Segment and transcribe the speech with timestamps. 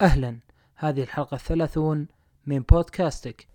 [0.00, 0.38] أهلا.
[0.74, 2.08] هذه الحلقة الثلاثون
[2.46, 3.46] من بودكاستك.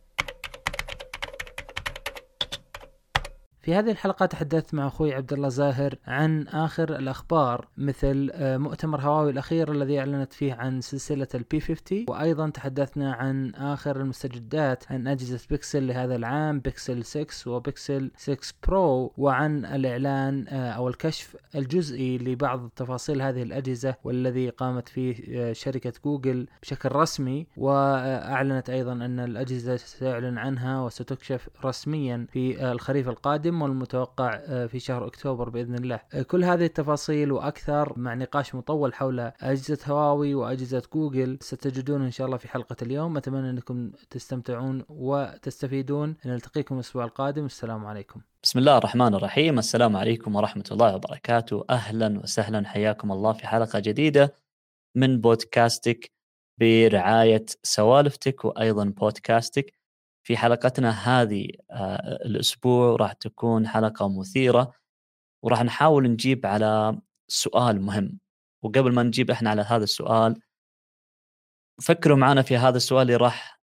[3.64, 9.02] في هذه الحلقة تحدثت مع أخوي عبد الله زاهر عن آخر الأخبار مثل آه، مؤتمر
[9.02, 14.92] هواوي الأخير الذي أعلنت فيه عن سلسلة ال P 50 وأيضا تحدثنا عن آخر المستجدات
[14.92, 18.38] عن أجهزة بيكسل لهذا العام بيكسل 6 وبيكسل 6
[18.68, 25.54] Pro وعن الإعلان آه، أو الكشف الجزئي لبعض تفاصيل هذه الأجهزة والذي قامت فيه آه،
[25.54, 27.48] شركة جوجل بشكل رسمي.
[27.58, 33.53] وأعلنت أيضا أن الأجهزة سيعلن عنها وستكشف رسميا في الخريف القادم.
[33.54, 36.00] يتم المتوقع آه، في شهر أكتوبر بإذن الله.
[36.14, 42.12] آه، كل هذه التفاصيل وأكثر مع نقاش مطول حول أجهزة هواوي وأجهزة جوجل ستجدون إن
[42.12, 46.16] شاء الله في حلقة اليوم، أتمنى أنكم تستمتعون وتستفيدون.
[46.26, 48.22] نلتقيكم الأسبوع القادم، السلام عليكم.
[48.44, 53.80] بسم الله الرحمن الرحيم، السلام عليكم ورحمة الله وبركاته، أهلا وسهلا حياكم الله في حلقة
[53.80, 54.34] جديدة
[54.96, 56.12] من بودكاستك
[56.60, 59.83] برعاية سوالفتك وأيضا بودكاستك.
[60.24, 64.74] في حلقتنا هذه آه، الأسبوع راح تكون حلقة مثيرة
[65.44, 68.20] وراح نحاول نجيب على سؤال مهم
[68.64, 70.42] وقبل ما نجيب إحنا على هذا السؤال
[71.82, 73.62] فكروا معنا في هذا السؤال اللي راح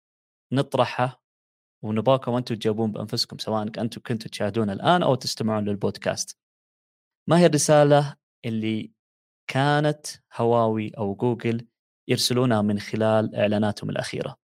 [0.51, 1.23] نطرحه
[1.83, 6.37] ونبغاكم أنتم تجاوبون بأنفسكم سواء أنتم كنتوا تشاهدون الآن أو تستمعون للبودكاست.
[7.29, 8.91] ما هي الرسالة اللي
[9.47, 11.67] كانت هواوي أو جوجل
[12.07, 14.42] يرسلونها من خلال إعلاناتهم الأخيرة؟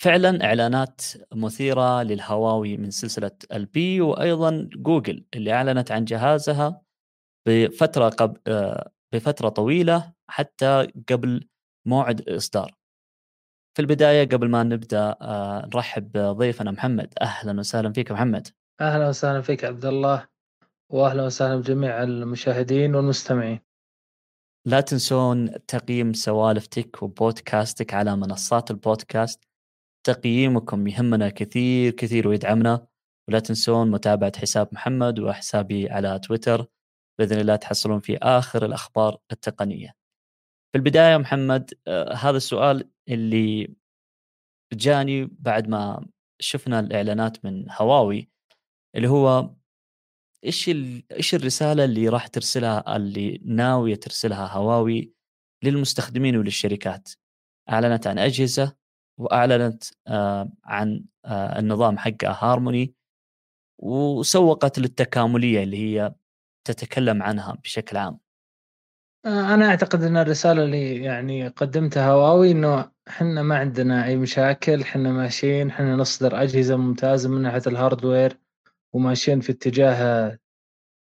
[0.00, 1.00] فعلا إعلانات
[1.34, 6.82] مثيرة للهواوي من سلسلة ال P وأيضا جوجل اللي أعلنت عن جهازها
[7.48, 11.48] بفترة قبل آه، بفترة طويلة حتى قبل
[11.86, 12.74] موعد الاصدار.
[13.76, 18.48] في البداية قبل ما نبدأ آه، نرحب بضيفنا محمد أهلا وسهلا فيك محمد.
[18.80, 20.28] أهلا وسهلا فيك عبد الله
[20.92, 23.60] واهلا وسهلا بجميع المشاهدين والمستمعين.
[24.66, 29.47] لا تنسون تقييم سوالفتك وبودكاستك على منصات البودكاست
[30.12, 32.86] تقييمكم يهمنا كثير كثير ويدعمنا.
[33.28, 36.66] ولا تنسون متابعة حساب محمد وحسابي على تويتر.
[37.18, 39.94] بإذن الله تحصلون في آخر الأخبار التقنية.
[40.72, 43.76] في البداية محمد آه هذا السؤال اللي
[44.72, 46.06] جاني بعد ما
[46.40, 48.28] شفنا الإعلانات من هواوي
[48.96, 49.50] اللي هو
[50.44, 50.68] إيش
[51.12, 55.12] إيش الرسالة اللي راح ترسلها اللي ناوية ترسلها هواوي
[55.64, 57.08] للمستخدمين وللشركات؟
[57.70, 58.76] أعلنت عن أجهزة
[59.18, 62.94] وأعلنت آه، عن آه، النظام حقها هارموني
[63.78, 66.14] وسوقت للتكاملية اللي هي
[66.64, 68.18] تتكلم عنها بشكل عام.
[69.26, 74.80] آه، أنا أعتقد إن الرسالة اللي يعني قدمتها هواوي إنه إحنا ما عندنا أي مشاكل
[74.80, 78.38] إحنا ماشيين إحنا نصدر أجهزة ممتازة من ناحية ال hardware
[78.92, 80.38] وماشيين في اتجاه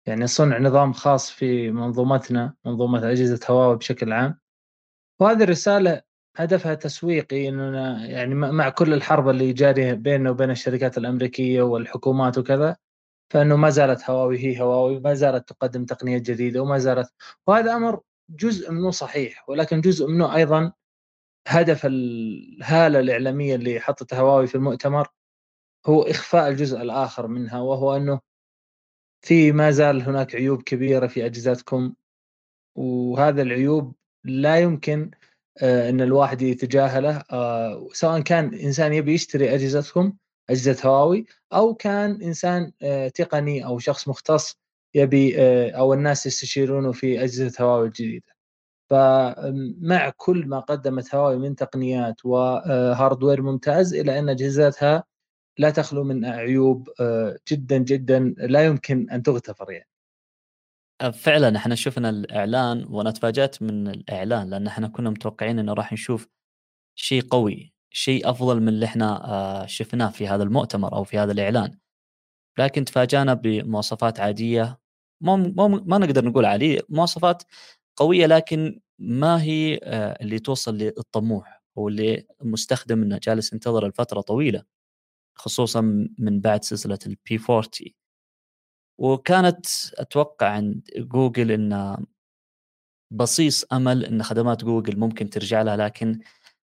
[0.07, 4.41] يعني صنع نظام خاص في منظومتنا منظومة أجهزة هواوي بشكل عام
[5.21, 6.03] وهذه الرسالة
[6.37, 12.77] هدفها تسويقي اننا يعني مع كل الحرب اللي جارية بيننا وبين الشركات الأمريكية والحكومات وكذا
[13.33, 17.13] فإنه ما زالت هواوي هي هواوي ما زالت تقدم تقنيات جديدة وما زالت
[17.47, 20.73] وهذا أمر جزء منه صحيح ولكن جزء منه أيضا
[21.49, 25.09] هدف الهالة الإعلامية اللي حطتها هواوي في المؤتمر
[25.87, 28.21] هو إخفاء الجزء الآخر منها وهو إنه
[29.27, 31.95] في ما زال هناك عيوب كبيرة في أجهزتكم
[32.77, 35.11] وهذا العيوب لا يمكن
[35.63, 40.13] إن الواحد يتجاهله آه، سواء كان إنسان يبي يشتري اجهزتكم
[40.51, 44.57] أجهزة هواوي أو كان إنسان آه، تقني أو شخص مختص
[44.95, 45.37] يبي
[45.77, 48.33] أو الناس يستشيرونه في أجهزة هواوي الجديدة.
[48.91, 55.05] فمع كل ما قدمت هواوي من تقنيات وهاردوير ممتاز الا أن أجهزتها
[55.59, 56.89] لا تخلو من عيوب
[57.53, 59.90] جدا جدا لا يمكن أن تغتفر يعني.
[61.09, 66.29] فعلا إحنا شفنا الإعلان وأنا تفاجأت من الإعلان لأن إحنا كنا متوقعين إنه راح نشوف
[66.97, 71.33] شيء قوي شيء أفضل من اللي إحنا آه، شفناه في هذا المؤتمر أو في هذا
[71.33, 71.79] الإعلان.
[72.59, 74.79] لكن تفاجأنا بمواصفات عادية
[75.23, 75.37] ما
[75.87, 77.43] ما, نقدر نقول عاليه مواصفات
[77.97, 84.21] قوية لكن ما هي آه، اللي توصل للطموح أو اللي المستخدم إنه جالس ينتظر لفترة
[84.21, 84.65] طويلة
[85.39, 85.81] خصوصا
[86.19, 87.71] من بعد سلسلة ال P 40
[89.01, 89.67] وكانت
[89.99, 91.97] أتوقع عند جوجل ان
[93.11, 96.21] بصيص أمل إن خدمات جوجل ممكن ترجع لها لكن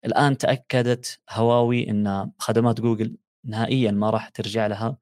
[0.04, 4.98] الآن تأكدت هواوي إن خدمات جوجل نهائيا ما راح ترجع لها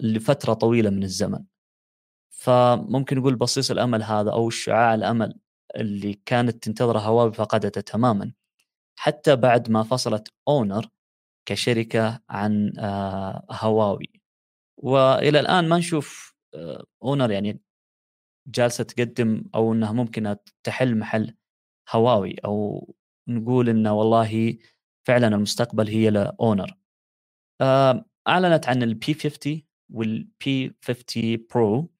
[0.00, 1.44] لفترة طويلة من الزمن.
[2.30, 5.40] فممكن نقول بصيص الأمل هذا أو شعاع الأمل
[5.76, 8.32] اللي كانت تنتظره هواوي فقدته تماما.
[8.98, 10.88] حتى بعد ما فصلت أونر
[11.46, 14.10] كشركة عن آه، هواوي.
[14.78, 16.35] وإلى الآن ما نشوف
[17.02, 17.60] اونر يعني
[18.46, 21.34] جالسة تقدم أو إنها ممكن تحل محل
[21.90, 22.94] هواوي أو
[23.28, 24.58] نقول انه والله
[25.06, 26.78] فعلا المستقبل هي لاونر
[27.60, 29.62] آه، أعلنت عن ال P 50
[29.92, 31.90] وال P 50 Pro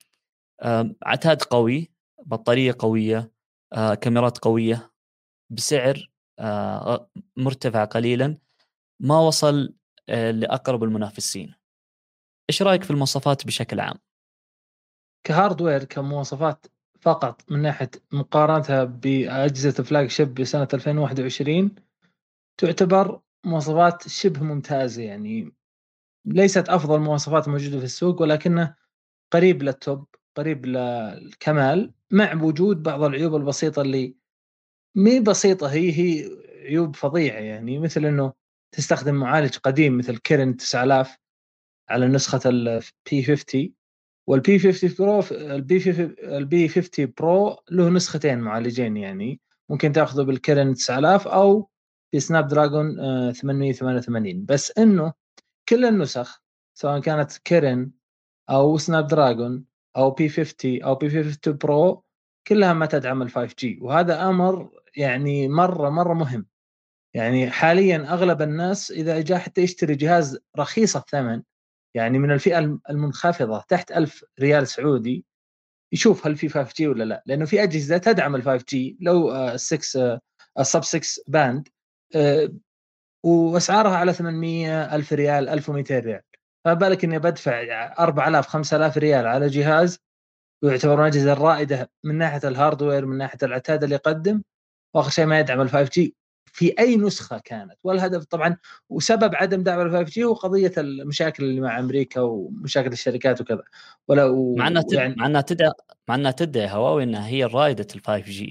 [1.03, 1.93] عتاد قوي
[2.27, 3.33] بطارية قوية
[3.73, 4.93] آه، كاميرات قوية
[5.51, 8.39] بسعر آه، مرتفع قليلا
[9.01, 9.75] ما وصل
[10.09, 11.55] لأقرب المنافسين.
[12.51, 13.99] إيش رأيك في المواصفات بشكل عام؟
[15.27, 16.67] كهاردوير كمواصفات
[17.01, 21.75] فقط من ناحية مقارنتها بأجهزة فلاج شيب بسنة 2021
[22.61, 25.03] تعتبر مواصفات شبه ممتازة.
[25.03, 25.55] يعني
[26.25, 28.75] ليست أفضل مواصفات موجودة في السوق ولكنه
[29.33, 30.07] قريب لل top
[30.37, 34.17] قريب للكمال مع وجود بعض العيوب البسيطة اللي
[34.95, 36.31] مي بسيطة هي هي
[36.65, 37.39] عيوب فظيعة.
[37.39, 38.33] يعني مثل إنه
[38.73, 41.17] تستخدم معالج قديم مثل Kirin 9000
[41.89, 43.76] على نسخة ال P 50
[44.29, 49.41] وال P 50 Pro ال P 50 ال P 50 Pro له نسختين معالجين يعني.
[49.71, 51.69] ممكن تأخذه بال Kirin 9000 أو
[52.11, 52.97] في Snapdragon
[53.33, 55.13] 888 بس إنه
[55.69, 56.43] كل النسخ
[56.75, 57.91] سواء كانت Kirin
[58.51, 59.65] أو Snapdragon
[59.97, 62.05] أو P 50 أو P 50 Pro
[62.47, 66.47] كلها ما تدعم ال 5 G وهذا أمر يعني مرة مرة مهم.
[67.15, 71.43] يعني حاليا أغلب الناس إذا جاء حتى يشتري جهاز رخيص الثمن
[71.97, 75.25] يعني من الفئة المنخفضة تحت 1000 ريال سعودي
[75.93, 77.23] يشوف هل في 5 G ولا لا.
[77.27, 80.21] لأنه في أجهزة تدعم ال 5 G لو 6
[80.59, 81.69] ال sub 6 band
[83.25, 86.21] وأسعارها على 800 1000 ريال 1200 ريال.
[86.65, 87.63] فما بالك إني بدفع
[88.01, 89.99] 4000 5000 ريال على جهاز
[90.65, 94.43] ويعتبر من الاجهزه الرائدة من ناحية ال hardware من ناحية العتاد اللي يقدم
[94.95, 96.17] وآخر شيء ما يدعم ال 5 G
[96.53, 97.75] في أي نسخة كانت.
[97.85, 98.57] والهدف طبعا
[98.89, 103.63] وسبب عدم دعم ال 5 G هو قضية المشاكل اللي مع أمريكا ومشاكل الشركات وكذا.
[104.09, 105.73] ولا مع إنها يعني مع إنها تدعي
[106.09, 108.51] مع إنها تدعي هواوي إنها هي رائدة ال 5 G.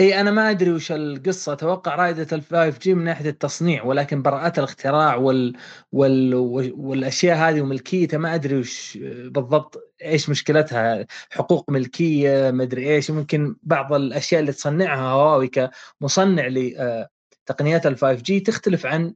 [0.00, 1.52] إي أنا ما أدري وش القصة.
[1.52, 5.56] أتوقع رائدة ال 5 G من ناحية التصنيع ولكن براءات الاختراع وال...
[5.92, 6.34] وال...
[6.76, 11.06] والأشياء هذه وملكيتها ما أدري وش بالضبط إيش مشكلتها.
[11.30, 13.10] حقوق ملكية ما أدري إيش.
[13.10, 17.08] ممكن بعض الأشياء اللي تصنعها هواوي كمصنع ل آه،
[17.46, 19.14] تقنيات ال 5 G تختلف عن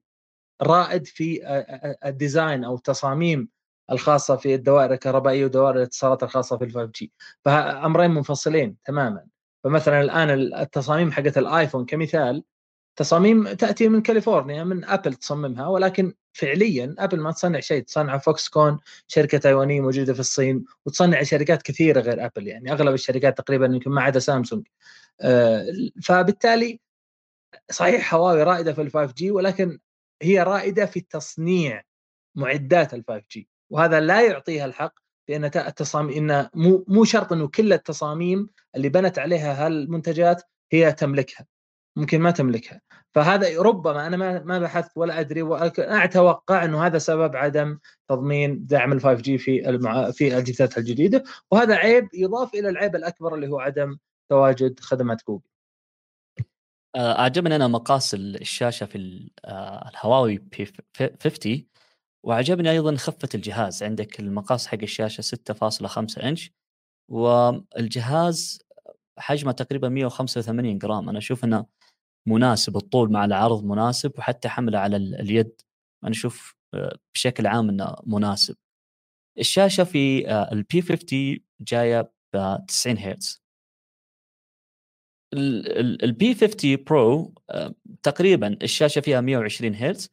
[0.63, 1.41] رائد في
[2.07, 3.49] ال design أو التصاميم
[3.91, 7.13] الخاصة في الدوائر الكهربائية ودوائر الاتصالات الخاصة في ال 5 G
[7.45, 9.27] فامرين منفصلين تماما.
[9.65, 12.45] فمثلا الآن التصاميم حقت الايفون كمثال
[12.97, 17.83] تصاميم تأتي من كاليفورنيا من ابل تصممها ولكن فعليا ابل ما تصنع شيء.
[17.83, 18.79] تصنع Foxconn
[19.09, 23.91] شركة تايوانية موجودة في الصين وتصنع شركات كثيرة غير ابل يعني أغلب الشركات تقريبا يمكن
[23.91, 24.67] ما عدا سامسونج
[26.03, 26.81] فبالتالي
[27.71, 29.79] صحيح هواوي رائدة في ال 5 G ولكن
[30.23, 31.83] هي رائدة في تصنيع
[32.37, 34.95] معدات ال 5 G وهذا لا يعطيها الحق
[35.29, 40.43] بأن التصاميم إن مو مو شرط إنه كل التصاميم اللي بنت عليها هالمنتجات
[40.73, 41.47] هي تملكها.
[41.97, 42.81] ممكن ما تملكها.
[43.15, 48.67] فهذا ربما أنا ما ما بحثت ولا أدري ولكن أتوقع إنه هذا سبب عدم تضمين
[48.67, 50.11] دعم ال 5 G في المع...
[50.11, 51.25] في الاجهزه الجديدة.
[51.51, 53.99] وهذا عيب يضاف إلى العيب الأكبر اللي هو عدم
[54.31, 55.50] تواجد خدمات جوجل
[56.97, 60.73] أعجبني أنا مقاس الشاشة في آه، الهواوي P
[61.23, 61.67] 50
[62.25, 63.83] وعجبني أيضا خفة الجهاز.
[63.83, 66.53] عندك المقاس حق الشاشة 6.5 إنش
[67.11, 68.59] والجهاز
[69.19, 71.09] حجمه تقريبا 185 جرام.
[71.09, 71.67] أنا أشوف إنه
[72.29, 75.61] مناسب الطول مع العرض مناسب وحتى حمله على اليد.
[76.05, 78.57] أنا أشوف آه، بشكل عام إنه مناسب.
[79.39, 83.40] الشاشة في ال P 50 جاية ب 90 هرتز.
[85.35, 87.35] ال P 50 Pro
[88.03, 90.11] تقريبا الشاشة فيها 120 هرتز.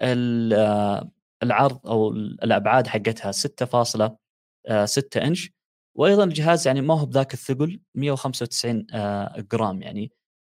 [0.00, 1.10] آه،
[1.42, 4.18] العرض أو الأبعاد حقتها 6.6
[4.66, 5.50] آه، إنش.
[5.98, 10.12] وأيضا الجهاز يعني ما هو بذاك الثقل 195 آه، جرام يعني.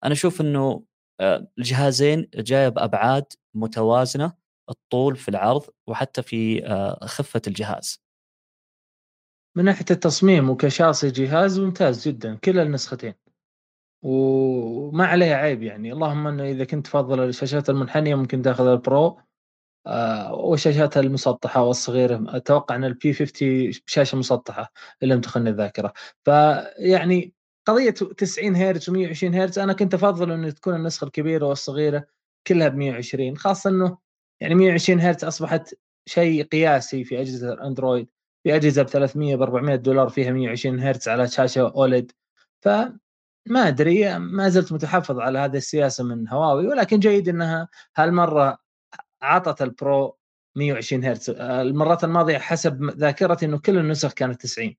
[0.04, 0.84] أنا أشوف إنه
[1.58, 3.24] الجهازين جاية بابعاد
[3.54, 4.32] متوازنة
[4.70, 6.62] الطول في العرض وحتى في
[7.02, 8.02] خفة الجهاز.
[9.56, 13.14] من ناحية التصميم وكشاصي جهاز ممتاز جدا كلا النسختين.
[14.02, 15.92] وما عليها عيب يعني.
[15.92, 19.18] اللهم إنه إذا كنت تفضل الشاشات المنحنية ممكن تاخذ ال Pro
[19.86, 25.92] آه والشاشات المسطحة والصغيرة أتوقع إن ال P 50 شاشة مسطحة ان لم تخني الذاكرة.
[26.24, 27.34] فيعني
[27.68, 32.06] قضية 90 هرتز و120 هرتز أنا كنت أفضل انه تكون النسخة الكبيرة والصغيرة
[32.46, 33.98] كلها ب 120 خاصة إنه
[34.42, 35.74] يعني 120 هرتز أصبحت
[36.06, 38.08] شيء قياسي في أجهزة الأندرويد
[38.44, 42.12] في أجهزة ب 300 ب 400 دولار فيها 120 هرتز على شاشة OLED.
[42.62, 42.68] ف
[43.50, 48.58] ما أدري ما زلت متحفظ على هذه السياسة من هواوي ولكن جيد إنها هالمرة
[49.22, 50.16] عطت ال Pro
[50.56, 51.30] 120 هرتز.
[51.40, 54.74] المرات الماضية حسب ذاكرتي إنه كل النسخ كانت 90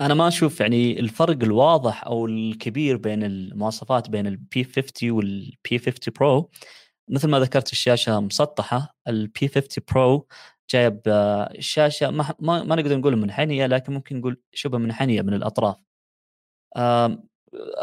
[0.00, 5.55] أنا ما أشوف يعني الفرق الواضح أو الكبير بين المواصفات بين ال P 50 وال
[5.55, 6.50] P 50 Pro
[7.08, 10.26] مثل ما ذكرت الشاشة مسطحة ال P 50 Pro
[10.70, 15.34] جايب آه، شاشة ما, ما, ما نقدر نقول منحنية لكن ممكن نقول شبه منحنية من
[15.34, 15.76] الأطراف.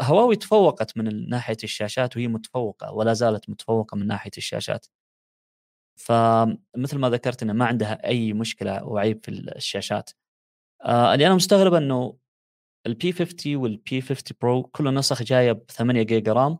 [0.00, 4.86] هواوي تفوقت من ناحية الشاشات وهي متفوقة ولا زالت متفوقة من ناحية الشاشات.
[5.96, 10.10] فمثل ما ذكرت انه ما عندها أي مشكلة وعيب في الشاشات.
[10.84, 12.18] آه اللي أنا مستغرب إنه
[12.86, 16.58] ال P 50 وال P 50 Pro كل نسخ جاية ب 8 جيجا RAM.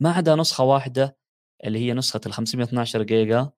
[0.00, 1.16] ما عدا نسخة واحدة
[1.64, 3.52] اللي هي نسخة ال 512 جيجا.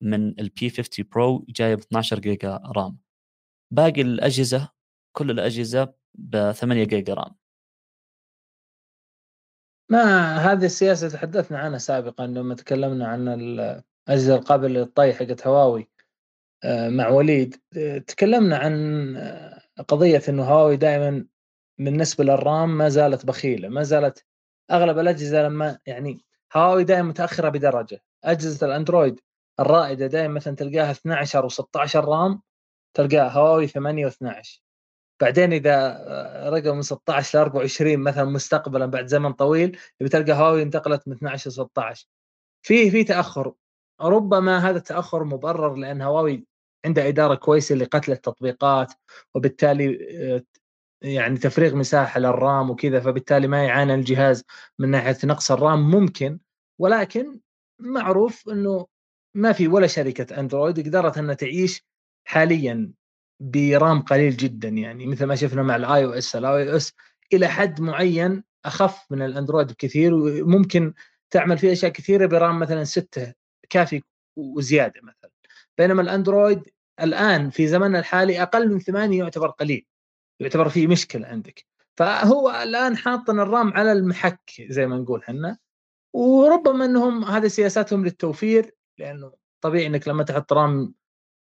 [0.00, 2.98] من ال P 50 Pro جاية ب 12 جيجا RAM.
[3.70, 4.72] باقي الأجهزة
[5.12, 7.36] كل الأجهزة ب 8 جيجا RAM.
[9.90, 15.88] ما هذه السياسة تحدثنا عنها سابقا لما تكلمنا عن الأجهزة القابلة للطي حقت هواوي
[16.64, 17.56] آه، مع وليد.
[17.76, 21.26] آه، تكلمنا عن آه، قضية إنه هواوي دائما
[21.78, 24.24] بالنسبة لل RAM ما زالت بخيلة ما زالت
[24.70, 26.24] أغلب الأجهزة لما يعني
[26.56, 28.02] هواوي دائما متأخرة بدرجة.
[28.24, 29.20] أجهزة الأندرويد
[29.60, 32.42] الرائدة دائما مثلا تلقاها 12 و16 رام
[32.96, 34.60] تلقاها هواوي 8 و12
[35.22, 36.04] بعدين إذا
[36.50, 41.50] رقم من 16 ل 24 مثلا مستقبلا بعد زمن طويل بتلقى هواوي انتقلت من 12
[41.50, 42.06] ل 16
[42.66, 43.52] في في تأخر.
[44.00, 46.46] ربما هذا التأخر مبرر لأن هواوي
[46.84, 48.92] عندها إدارة كويسة لقتل التطبيقات
[49.34, 49.98] وبالتالي
[50.34, 50.42] آه،
[51.02, 54.44] يعني تفريغ مساحة لل RAM وكذا فبالتالي ما يعاني الجهاز
[54.78, 56.38] من ناحية نقص ال RAM ممكن.
[56.80, 57.40] ولكن
[57.80, 58.86] معروف إنه
[59.36, 61.86] ما في ولا شركة أندرويد قدرت انها تعيش
[62.24, 62.92] حاليا
[63.40, 66.92] ب RAM قليل جدا يعني مثل ما شفنا مع ال iOS ال iOS
[67.32, 70.94] إلى حد معين أخف من الأندرويد بكثير وممكن
[71.30, 73.32] تعمل فيه أشياء كثيرة ب RAM مثلا 6
[73.70, 74.02] كافي
[74.36, 75.30] وزيادة مثلا.
[75.78, 76.62] بينما الأندرويد
[77.00, 79.86] الآن في زمننا الحالي أقل من ثمانية يعتبر قليل
[80.40, 81.66] يعتبر في مشكلة عندك.
[81.96, 85.58] فهو الآن حاطن الرام على المحك زي ما نقول إحنا
[86.14, 90.94] وربما إنهم هذه سياساتهم للتوفير لأنه طبيعي إنك لما تحط رام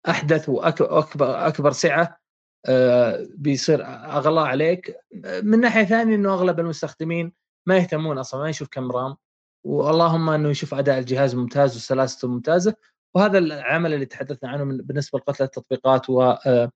[0.09, 2.21] أحدث وأكبر أكبر سعة
[2.67, 4.97] آه، بيصير اغلى عليك.
[5.43, 7.33] من ناحية ثانية إنه أغلب المستخدمين
[7.67, 9.17] ما يهتمون أصلا ما يشوف كم رام.
[9.65, 12.75] واللهم إنه يشوف أداء الجهاز ممتاز وسلاسته ممتازة.
[13.15, 16.71] وهذا العمل اللي تحدثنا عنه بالنسبة لقتل التطبيقات و آه،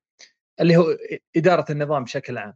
[0.61, 0.97] اللي هو
[1.35, 2.53] إدارة النظام بشكل عام.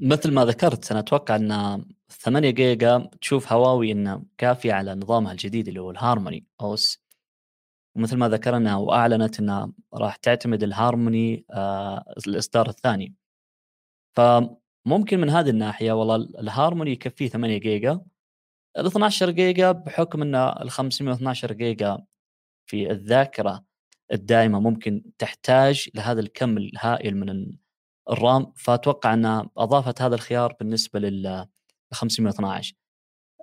[0.00, 5.68] مثل ما ذكرت أنا أتوقع إن 8 جيجا تشوف هواوي إنه كافية على نظامها الجديد
[5.68, 7.02] اللي هو ال Harmony OS.
[7.96, 13.14] ومثل ما ذكرنا وأعلنت انها راح تعتمد الهارموني آه الإصدار الثاني.
[14.16, 18.00] فممكن من هذه الناحية والله الهارموني يكفيه 8 جيجا.
[18.78, 21.98] ال 12 جيجا بحكم إن ال 512 جيجا
[22.66, 23.64] في الذاكرة
[24.12, 27.56] الدائمة ممكن تحتاج لهذا الكم الهائل من
[28.10, 28.52] ال RAM.
[28.56, 31.46] فأتوقع انها أضافت هذا الخيار بالنسبة لل
[31.96, 32.74] 512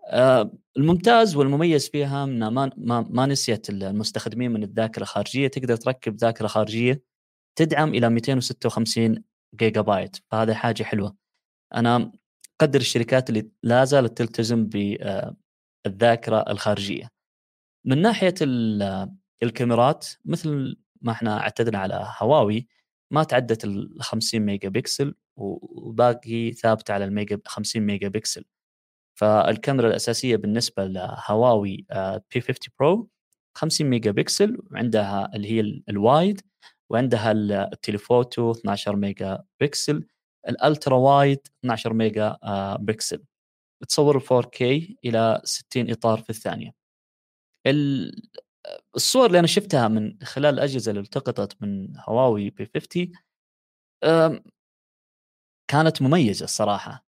[0.08, 5.48] آه، الممتاز والمميز فيها انها ما ما, ما نسيت المستخدمين من الذاكرة الخارجية.
[5.48, 7.04] تقدر تركب ذاكرة خارجية
[7.56, 9.24] تدعم إلى 256
[9.56, 10.18] جيجا بايت.
[10.32, 11.16] فهذه حاجة حلوة.
[11.76, 12.12] أنا
[12.62, 14.66] أقدر الشركات اللي لا زالت تلتزم
[15.86, 17.10] بالذاكره الخارجية.
[17.86, 18.36] من ناحية
[19.44, 22.68] الكاميرات مثل ما إحنا اعتدنا على هواوي
[23.12, 25.16] ما تعدت ال 50 ميجا بكسل.
[25.38, 28.46] وباقي ثابتة على الميجا 50 ميجا بكسل
[29.20, 31.86] فالكاميرا الأساسية بالنسبة لهواوي
[32.34, 33.10] P 50 Pro
[33.58, 36.42] 50 ميجا بكسل وعندها اللي هي ال wide
[36.90, 40.08] وعندها ال telephoto 12 ميجا بكسل
[40.50, 43.24] ال ultra wide 12 ميجا آه، بكسل
[43.88, 44.62] تصور 4K
[45.06, 46.74] إلى 60 إطار في الثانية.
[48.96, 53.12] الصور اللي أنا شفتها من خلال الأجهزة اللي التقطت من هواوي P 50
[55.68, 57.06] كانت مميزة الصراحة.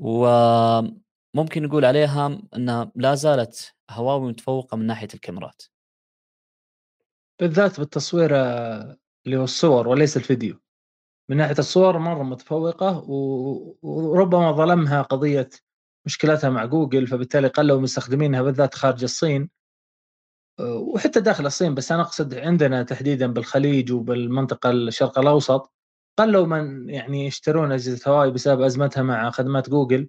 [0.00, 5.62] وممكن نقول عليها إنها لا زالت هواوي متفوقة من ناحية الكاميرات.
[7.40, 10.60] بالذات بالتصوير آه، اللي هو الصور وليس الفيديو.
[11.30, 13.04] من ناحية الصور مرة متفوقة
[13.82, 15.50] وربما ظلمها قضية
[16.06, 19.50] مشكلتها مع جوجل فبالتالي قلوا مستخدمينها بالذات خارج الصين.
[20.60, 25.72] وحتى داخل الصين بس أنا أقصد عندنا تحديدا بالخليج وبالمنطقة الشرق الأوسط.
[26.20, 30.08] قلوا من يعني يشترون أجهزة هواوي بسبب أزمتها مع خدمات جوجل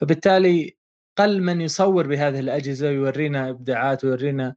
[0.00, 0.76] فبالتالي
[1.18, 4.54] قل من يصور بهذه الأجهزة ويورينا إبداعات ويورينا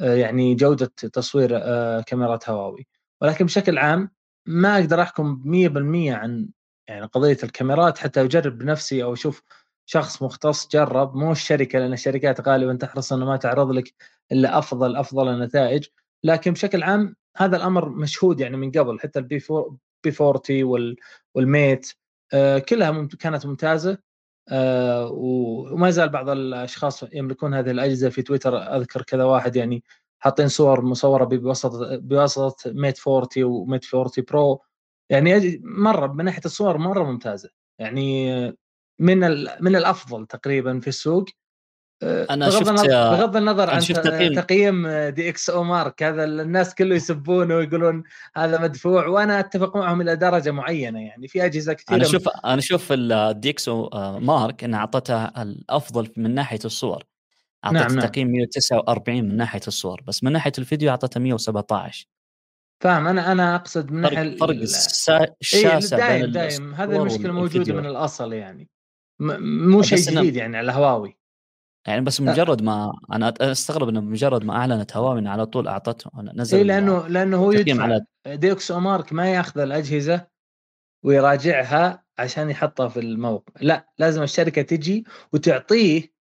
[0.00, 2.86] آه، يعني جودة تصوير آه، كاميرات هواوي.
[3.22, 4.10] ولكن بشكل عام
[4.46, 6.48] ما أقدر أحكم 100% عن
[6.88, 9.42] يعني قضية الكاميرات حتى أجرب بنفسي أو أشوف
[9.86, 11.16] شخص مختص جرب.
[11.16, 13.94] مو الشركة لأن الشركات غالبا تحرص إنه ما تعرض لك
[14.32, 15.86] إلا أفضل أفضل النتائج.
[16.24, 19.40] لكن بشكل عام هذا الأمر مشهود يعني من قبل حتى البي
[20.04, 20.96] بي 40
[21.34, 21.92] والميت
[22.68, 23.98] كلها كانت ممتازة
[25.10, 28.56] وما زال بعض الأشخاص يملكون هذه الأجهزة في تويتر.
[28.76, 29.84] أذكر كذا واحد يعني
[30.18, 31.72] حاطين صور مصورة بواسطة
[32.02, 34.62] بواسطة Mate 40 و Mate 40 Pro.
[35.10, 37.50] يعني مرة من ناحية الصور مرة ممتازة.
[37.78, 38.30] يعني
[38.98, 39.18] من
[39.60, 41.24] من الأفضل تقريبا في السوق.
[42.02, 48.02] أنا بغض شفت النظر بغض النظر عن تقييم, تقييم DxOMark هذا الناس كله يسبونه ويقولون
[48.36, 52.58] هذا مدفوع وأنا أتفق معهم إلى درجة معينة يعني في أجهزة كثيرة أنا شوف أنا
[52.58, 57.04] أشوف ال DxOMark إنها أعطتها الأفضل من ناحية الصور.
[57.64, 58.36] أعطت نعم تقييم نعم.
[58.36, 62.06] 149 من ناحية الصور بس من ناحية الفيديو أعطتها 117
[62.80, 64.56] فاهم أنا أنا أقصد من ناحية فرق
[65.40, 68.68] الشاسع إيه دايم دايم هذه المشكلة موجودة من الأصل يعني
[69.20, 71.19] مو شيء جديد يعني على هواوي
[71.86, 76.10] يعني بس مجرد ما أنا أستغرب إنه مجرد ما أعلنت هواوي على طول أعطته.
[76.34, 77.82] نزل اي لأنه لأنه هو يدفع.
[77.82, 78.04] على...
[78.26, 80.26] DxOMark ما يأخذ الأجهزة
[81.04, 83.52] ويراجعها عشان يحطها في الموقع.
[83.60, 86.20] لا لازم الشركة تجي وتعطيه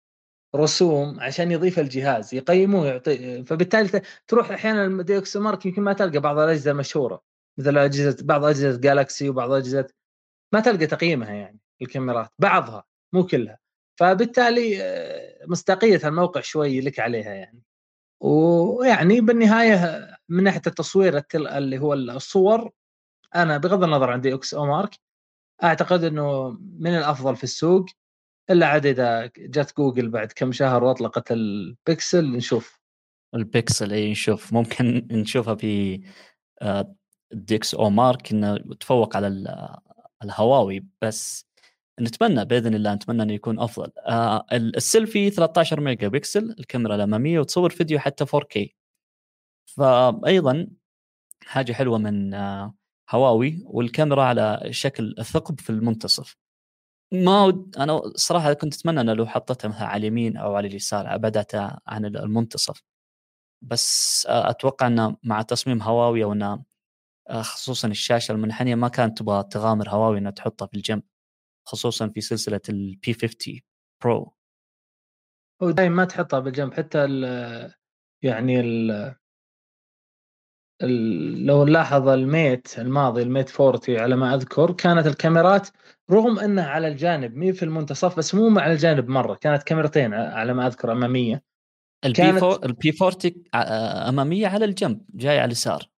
[0.55, 6.37] رسوم عشان يضيف الجهاز يقيموه يعطي فبالتالي تروح أحيانا ديوكس مارك يمكن ما تلقى بعض
[6.37, 7.21] الأجهزة المشهوره
[7.57, 9.87] مثل أجهزة بعض أجهزة جالكسي وبعض أجهزة
[10.53, 13.59] ما تلقى تقييمها يعني الكاميرات بعضها مو كلها.
[13.99, 17.63] فبالتالي آه، مصداقية الموقع شوي لك عليها يعني.
[18.21, 22.71] ويعني بالنهاية من ناحية التصوير اللي هو الصور
[23.35, 24.95] أنا بغض النظر عن DxOMark
[25.63, 27.85] أعتقد إنه من الأفضل في السوق
[28.49, 32.79] إلا عاد إذا جت جوجل بعد كم شهر وأطلقت البكسل نشوف.
[33.35, 34.53] البكسل إي نشوف.
[34.53, 36.01] ممكن نشوفها في
[37.31, 39.27] DxOMark إنه تفوق على
[40.23, 40.85] الهواوي.
[41.01, 41.48] بس
[42.01, 43.91] نتمنى بإذن الله نتمنى انه يكون أفضل.
[43.99, 48.67] آه السيلفي 13 ميجا بكسل الكاميرا الاماميه وتصور فيديو حتى 4K
[49.65, 50.67] فايضا
[51.45, 52.75] حاجة حلوة من آه
[53.11, 56.37] هواوي والكاميرا على شكل ثقب في المنتصف.
[57.13, 61.81] ما أنا صراحة كنت أتمنى انه لو حطيتها مثلا على اليمين أو على اليسار أبعدتها
[61.87, 62.83] عن المنتصف.
[63.61, 66.63] بس أتوقع انه مع تصميم هواوي أو انه
[67.29, 71.03] آه، خصوصا الشاشة المنحنية ما كانت تبغى تغامر هواوي إنها تحطها في الجنب.
[71.69, 73.59] خصوصا في سلسلة ال P 50
[74.03, 74.33] Pro
[75.63, 77.73] هو دائما ما تحطها بالجنب حتى ال
[78.23, 79.15] يعني ال
[81.45, 85.67] لو نلاحظ ال Mate الماضي ال Mate 40 على ما أذكر كانت الكاميرات
[86.11, 90.53] رغم إنها على الجانب مي في المنتصف بس مو على الجانب مرة كانت كاميرتين على
[90.53, 91.43] ما أذكر أمامية.
[92.05, 92.43] ال P كانت...
[92.43, 93.43] ال P 40
[94.09, 95.89] أمامية على الجنب جاي على اليسار.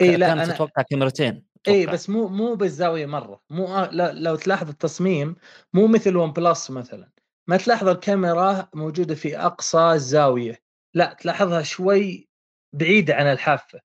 [0.00, 0.54] إيه لا كانت أنا...
[0.54, 1.44] تتوقع كاميرتين.
[1.68, 3.40] اي بس مو مو بالزاوية مرة.
[3.50, 5.36] مو لا لو تلاحظ التصميم
[5.74, 7.10] مو مثل OnePlus مثلا.
[7.48, 10.58] ما تلاحظ الكاميرا موجودة في أقصى الزاوية.
[10.94, 12.28] لا تلاحظها شوي
[12.72, 13.80] بعيدة عن الحافة.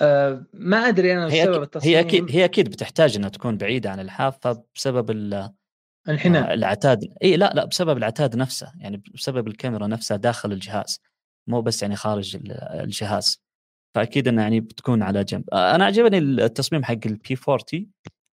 [0.00, 4.00] أه ما أدري أنا هي التصميم هي أكيد هي أكيد بتحتاج إنها تكون بعيدة عن
[4.00, 10.16] الحافة بسبب الانحناء آه، العتاد إي لا لا بسبب العتاد نفسه يعني بسبب الكاميرا نفسها
[10.16, 11.00] داخل الجهاز.
[11.46, 13.45] مو بس يعني خارج الجهاز.
[13.96, 15.44] فأكيد انه يعني بتكون على جنب.
[15.54, 17.86] أنا عجبني التصميم حق ال P 40 أنا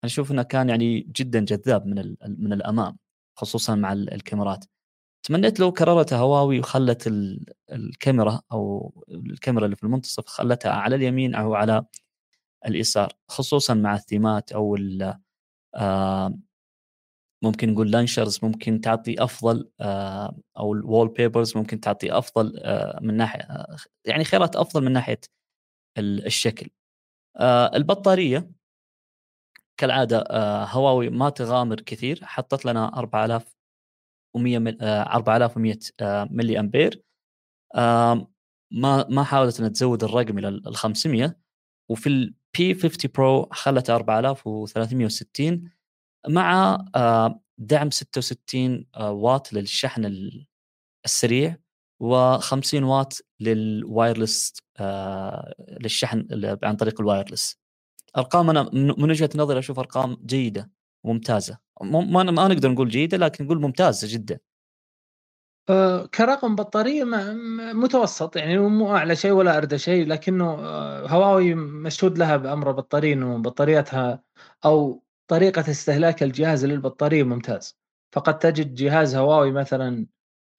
[0.04, 2.96] أشوف إنه كان يعني جدا جذاب من من الأمام
[3.38, 4.64] خصوصا مع الكاميرات.
[5.22, 7.06] تمنيت لو كررتها هواوي وخلت
[7.72, 11.84] الكاميرا أو الكاميرا اللي في المنتصف خلتها على اليمين أو على
[12.66, 14.76] اليسار خصوصا مع الثيمات أو
[17.42, 19.70] ممكن نقول لانشرز ممكن تعطي أفضل
[20.58, 22.60] أو الوول بيبرز ممكن تعطي أفضل
[23.02, 23.66] من ناحية
[24.04, 25.20] يعني خيارات أفضل من ناحية
[25.98, 26.70] الشكل.
[27.36, 28.50] آه، البطارية
[29.76, 37.02] كالعادة آه، هواوي ما تغامر كثير حطت لنا 4100 4100 آه، ملي أمبير.
[38.70, 41.36] ما ما حاولت إنها تزود الرقم إلى ال 500
[41.90, 45.70] وفي ال P 50 Pro خلت 4360
[46.28, 46.78] مع
[47.58, 50.30] دعم 66 واط للشحن
[51.04, 51.56] السريع.
[52.02, 56.26] و50 واط لل wireless آه للشحن
[56.62, 57.58] عن طريق ال wireless.
[58.16, 60.70] أرقام أنا من وجهة نظري أشوف أرقام جيدة
[61.04, 64.38] وممتازه ما ما نقدر نقول جيدة لكن نقول ممتازة جدا.
[65.70, 67.04] آه كرقم بطارية
[67.74, 73.14] متوسط يعني مو أعلى شيء ولا اردى شيء لكنه آه هواوي مشهود لها بأمر البطاريه
[73.14, 74.22] إنه بطارياتها
[74.64, 77.78] أو طريقة استهلاك الجهاز للبطارية ممتاز.
[78.12, 80.06] فقد تجد جهاز هواوي مثلا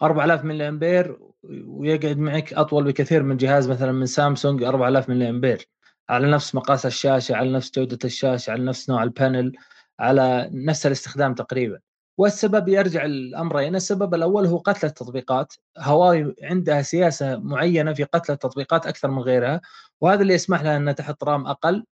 [0.04, 5.70] 4000 ملي أمبير ويقعد معك أطول بكثير من جهاز مثلا من سامسونج 4000 ملي أمبير.
[6.10, 9.52] على نفس مقاس الشاشة على نفس جودة الشاشة على نفس نوع البانل
[10.00, 11.80] على نفس الاستخدام تقريبا.
[12.18, 13.76] والسبب يرجع الأمرين.
[13.76, 15.54] السبب الأول هو قتل التطبيقات.
[15.78, 19.62] هواوي عندها سياسة معينة في قتل التطبيقات أكثر من غيرها
[20.02, 21.86] وهذا اللي يسمح لها أنها تحط رام أقل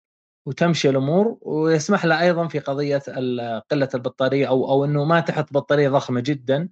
[0.45, 2.97] وتمشي الأمور ويسمح له أيضا في قضية
[3.71, 6.69] قلة البطارية أو أو إنه ما تحط بطارية ضخمة جدا.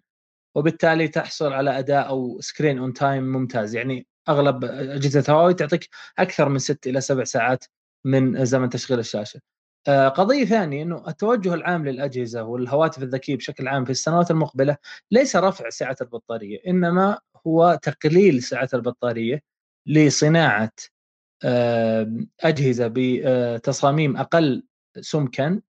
[0.56, 6.50] وبالتالي تحصل على أداء أو screen on time ممتاز يعني أغلب أجهزة هواوي تعطيك أكثر
[6.50, 7.66] من ست إلى سبع ساعات
[8.06, 9.40] من زمن تشغيل الشاشة.
[9.88, 14.78] آه، قضية ثانية إنه التوجه العام للأجهزة والهواتف الذكية بشكل عام في السنوات المقبلة
[15.12, 19.42] ليس رفع سعة البطارية إنما هو تقليل سعة البطارية
[19.86, 20.72] لصناعة
[22.44, 24.64] أجهزة بتصاميم أقل
[25.02, 25.62] سمكا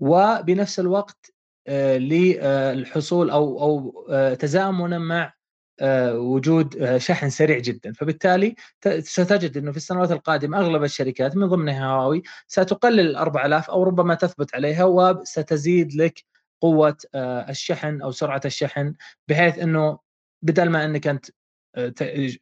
[0.00, 1.31] وبنفس الوقت
[1.68, 5.34] للحصول أو أو آه، تزامنا مع
[5.80, 7.92] آه، وجود شحن سريع جدا.
[7.92, 8.54] فبالتالي
[8.98, 14.14] ستجد إنه في السنوات القادمة أغلب الشركات من ضمنها هواوي ستقلل ال 4000 أو ربما
[14.14, 16.24] تثبت عليها وستزيد لك
[16.60, 18.94] قوة الشحن أو سرعة الشحن
[19.28, 19.98] بحيث إنه
[20.42, 21.26] بدل ما إنك أنت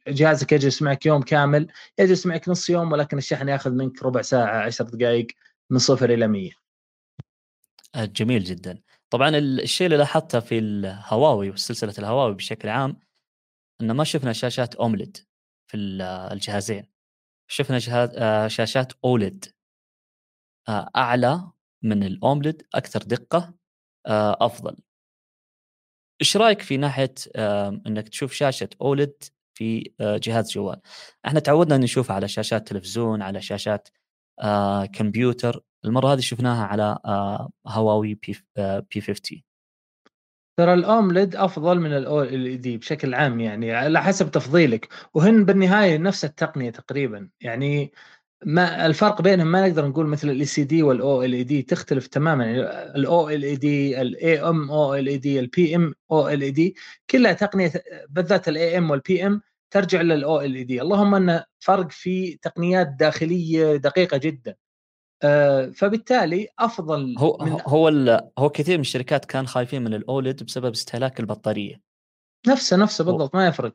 [0.07, 1.67] جهازك يجلس معك يوم كامل
[1.99, 5.27] يجلس معك نص يوم ولكن الشحن ياخذ منك ربع ساعة 10 دقائق
[5.69, 6.51] من صفر إلى 100
[7.95, 8.81] جميل جدا.
[9.11, 12.99] طبعا الشيء اللي لاحظته في الهواوي وسلسلة الهواوي بشكل عام
[13.81, 15.17] إنه ما شفنا شاشات أومليد
[15.67, 15.77] في
[16.33, 16.85] الجهازين.
[17.47, 17.79] شفنا
[18.17, 19.45] آه، شاشات أوليد
[20.69, 21.51] آه، أعلى
[21.83, 23.53] من الأومليد أكثر دقة
[24.07, 24.77] آه، أفضل.
[26.21, 27.13] إيش رأيك في ناحية
[27.87, 30.81] إنك تشوف شاشة OLED في جهاز جوال؟
[31.25, 33.89] إحنا تعودنا ان نشوف على شاشات تلفزيون على شاشات
[34.93, 35.63] كمبيوتر.
[35.85, 36.99] المرة هذه شفناها على
[37.67, 38.37] هواوي P
[38.93, 39.43] P 50
[40.57, 44.87] ترى ال AMOLED أفضل من ال OLED بشكل عام يعني على حسب تفضيلك.
[45.13, 47.29] وهن بالنهاية نفس التقنية تقريبا.
[47.41, 47.91] يعني
[48.45, 52.51] ما الفرق بينهم ما نقدر نقول مثل ال LCD وال OLED تختلف تماما.
[52.95, 56.51] الاو ال اي دي الاي ام أو ال اي دي البي ام أو ال اي
[56.51, 56.75] دي
[57.09, 57.71] كلها تقنية
[58.09, 64.17] بالذات ال AM وال PM ترجع لل OLED اللهم أن فرق في تقنيات داخلية دقيقة
[64.17, 64.51] جدا.
[64.51, 64.70] آه،
[65.73, 67.87] فبالتالي أفضل هو من هو
[68.37, 71.81] هو كثير من الشركات كان خايفين من ال OLED بسبب استهلاك البطارية.
[72.47, 73.73] نفسه نفسه بالضبط ما يفرق.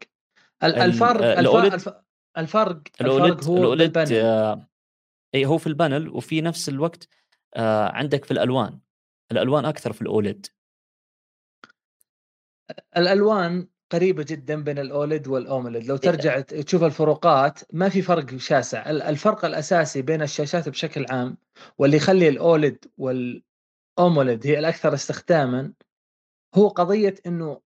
[0.65, 1.79] الفرق الفرق
[2.39, 4.69] الفرق, الفرق هو ال OLED آه
[5.35, 7.09] إي هو في ال panel وفي نفس الوقت
[7.55, 8.81] آه عندك في الألوان.
[9.33, 10.47] الألوان أكثر في ال OLED
[12.97, 18.37] الألوان قريبة جدا بين ال OLED وال AMOLED لو ترجع تشوف الفروقات ما في فرق
[18.37, 18.91] شاسع.
[18.91, 21.39] الفرق الأساسي بين الشاشات بشكل عام
[21.79, 25.73] واللي يخلي ال OLED وال AMOLED هي الأكثر استخداما
[26.55, 27.61] هو قضية إنه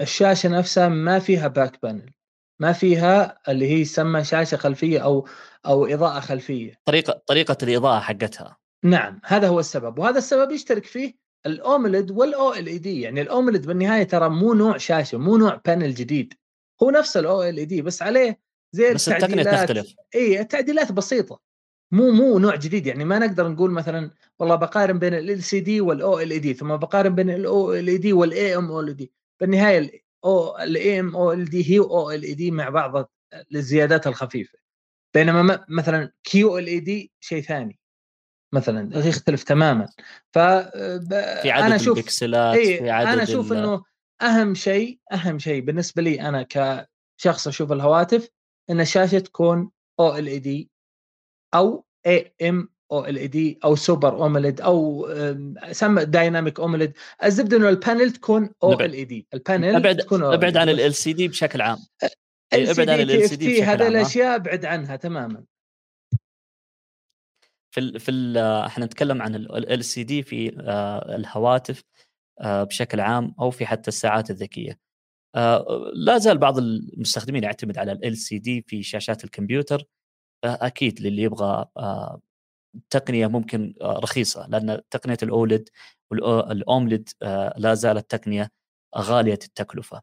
[0.00, 2.12] الشاشة نفسها ما فيها back panel.
[2.60, 5.28] ما فيها اللي هي يسمى شاشة خلفية أو
[5.66, 6.74] أو إضاءة خلفية.
[6.84, 8.56] طريقة طريقة الإضاءة حقتها.
[8.84, 9.98] نعم هذا هو السبب.
[9.98, 13.00] وهذا السبب يشترك فيه ال AMOLED وال OLED.
[13.00, 16.34] يعني ال AMOLED بالنهاية ترى مو نوع شاشة مو نوع panel جديد.
[16.82, 18.40] هو نفس ال OLED بس عليه
[18.72, 19.48] زي بس التعديلات.
[19.48, 19.94] تختلف.
[20.14, 21.40] اي التعديلات بسيطة.
[21.92, 22.86] مو مو نوع جديد.
[22.86, 27.30] يعني ما نقدر نقول مثلا والله بقارن بين ال LCD وال OLED ثم بقارن بين
[27.30, 29.12] الاو إل إي دي والاي إم أو إل دي.
[29.40, 33.12] بالنهاية الاو الاي إم أو إل دي هي أو إل إي دي مع بعض
[33.54, 34.58] الزيادات الخفيفة.
[35.14, 37.78] بينما مثلا QLED شيء ثاني.
[38.52, 39.88] مثلا يختلف تماما.
[40.32, 43.82] ف في عدد أنا أشوف البكسلات إيه في عدد أنا أشوف إنه
[44.22, 48.28] أهم شيء أهم شيء بالنسبة لي أنا كشخص أشوف الهواتف
[48.70, 50.70] إن الشاشة تكون أو إل إي دي
[51.54, 55.08] أو إي إم أو إل إي دي أو سوبر اومليد أو
[55.72, 56.92] سمى Dynamic AMOLED
[57.24, 59.26] الزبدة إنه ال panel تكون OLED.
[59.34, 61.78] ال panel ابعد تكون أبعد عن ال LCD بشكل عام.
[62.52, 65.44] أبعد عن ال LCD هذه الأشياء أبعد عنها تماما.
[67.76, 71.84] في ال في ال إحنا نتكلم عن ال LCD في آه، الهواتف
[72.40, 74.80] آه، بشكل عام أو في حتى الساعات الذكية.
[75.36, 79.84] آه، لا زال بعض المستخدمين يعتمد على ال LCD في شاشات الكمبيوتر
[80.44, 81.66] أكيد للي يبغى
[82.90, 85.68] تقنية ممكن رخيصة لأن تقنية ال OLED
[86.10, 87.08] وال AMOLED
[87.56, 88.50] لا زالت تقنية
[88.98, 90.02] غالية التكلفة.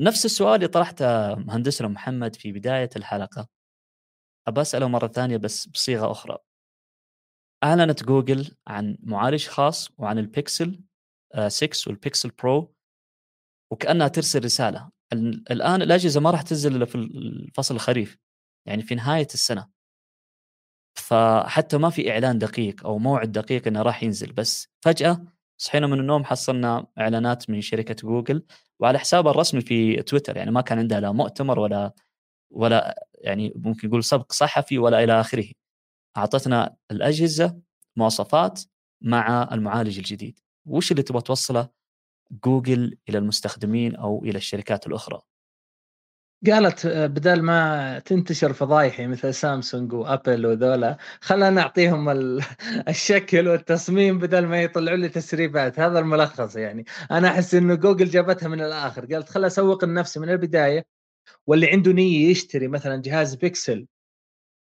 [0.00, 3.48] نفس السؤال اللي طرحته مهندسنا محمد في بداية الحلقة
[4.48, 6.38] ابى أسأله مرة ثانية بس بصيغة أخرى.
[7.64, 10.80] أعلنت جوجل عن معالج خاص وعن البيكسل
[11.48, 12.74] 6 آه، والبيكسل برو
[13.72, 14.90] وكأنها ترسل رسالة.
[15.50, 18.18] الآن الأجهزة ما راح تنزل إلا في الفصل الخريف
[18.66, 19.68] يعني في نهاية السنة.
[20.98, 25.24] فحتى ما في إعلان دقيق أو موعد دقيق إنه راح ينزل بس فجأة
[25.58, 28.42] صحينا من النوم حصلنا إعلانات من شركة جوجل
[28.80, 31.92] وعلى حسابها الرسمي في تويتر يعني ما كان عندها لا مؤتمر ولا
[32.50, 35.46] ولا يعني ممكن نقول سبق صحفي ولا إلى آخره.
[36.16, 37.60] أعطتنا الأجهزة
[37.96, 38.60] مواصفات
[39.02, 40.40] مع المعالج الجديد.
[40.66, 41.68] وش اللي تبغى توصله؟
[42.44, 45.20] جوجل إلى المستخدمين أو إلى الشركات الأخرى.
[46.46, 52.08] قالت آه، بدل ما تنتشر فضايحي مثل سامسونج وأبل وذولا خلنا نعطيهم
[52.88, 55.80] الشكل والتصميم بدل ما يطلعوا لي تسريبات.
[55.80, 56.84] هذا الملخص يعني.
[57.10, 59.06] أنا أحس إنه جوجل جابتها من الآخر.
[59.14, 60.93] قالت خل أسوق لنفسي من البداية.
[61.46, 63.86] واللي عنده نية يشتري مثلا جهاز بيكسل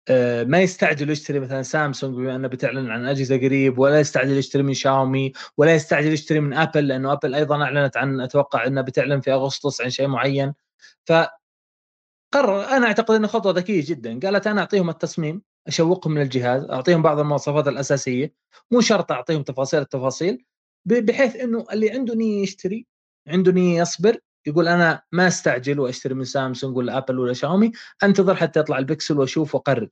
[0.10, 4.64] آه، ما يستعجل يشتري مثلا سامسونج بما انها بتعلن عن أجهزة قريب ولا يستعجل يشتري
[4.64, 9.22] من شاومي ولا يستعجل يشتري من آبل لأنه آبل أيضا أعلنت عن أتوقع انها بتعلن
[9.22, 10.54] في أغسطس عن شيء معين.
[11.06, 11.14] ف
[12.34, 14.20] قرر أنا أعتقد إنه خطوة ذكية جدا.
[14.20, 18.34] قالت أنا أعطيهم التصميم أشوقهم من الجهاز أعطيهم بعض المواصفات الأساسية
[18.72, 20.46] مو شرط أعطيهم تفاصيل التفاصيل
[20.86, 22.88] بحيث إنه اللي عنده نية يشتري
[23.28, 27.72] عنده نية يصبر يقول أنا ما أستعجل وأشتري من سامسونج ولا أبل ولا شاومي
[28.04, 29.90] أنتظر حتى يطلع البكسل وأشوف وأقرر.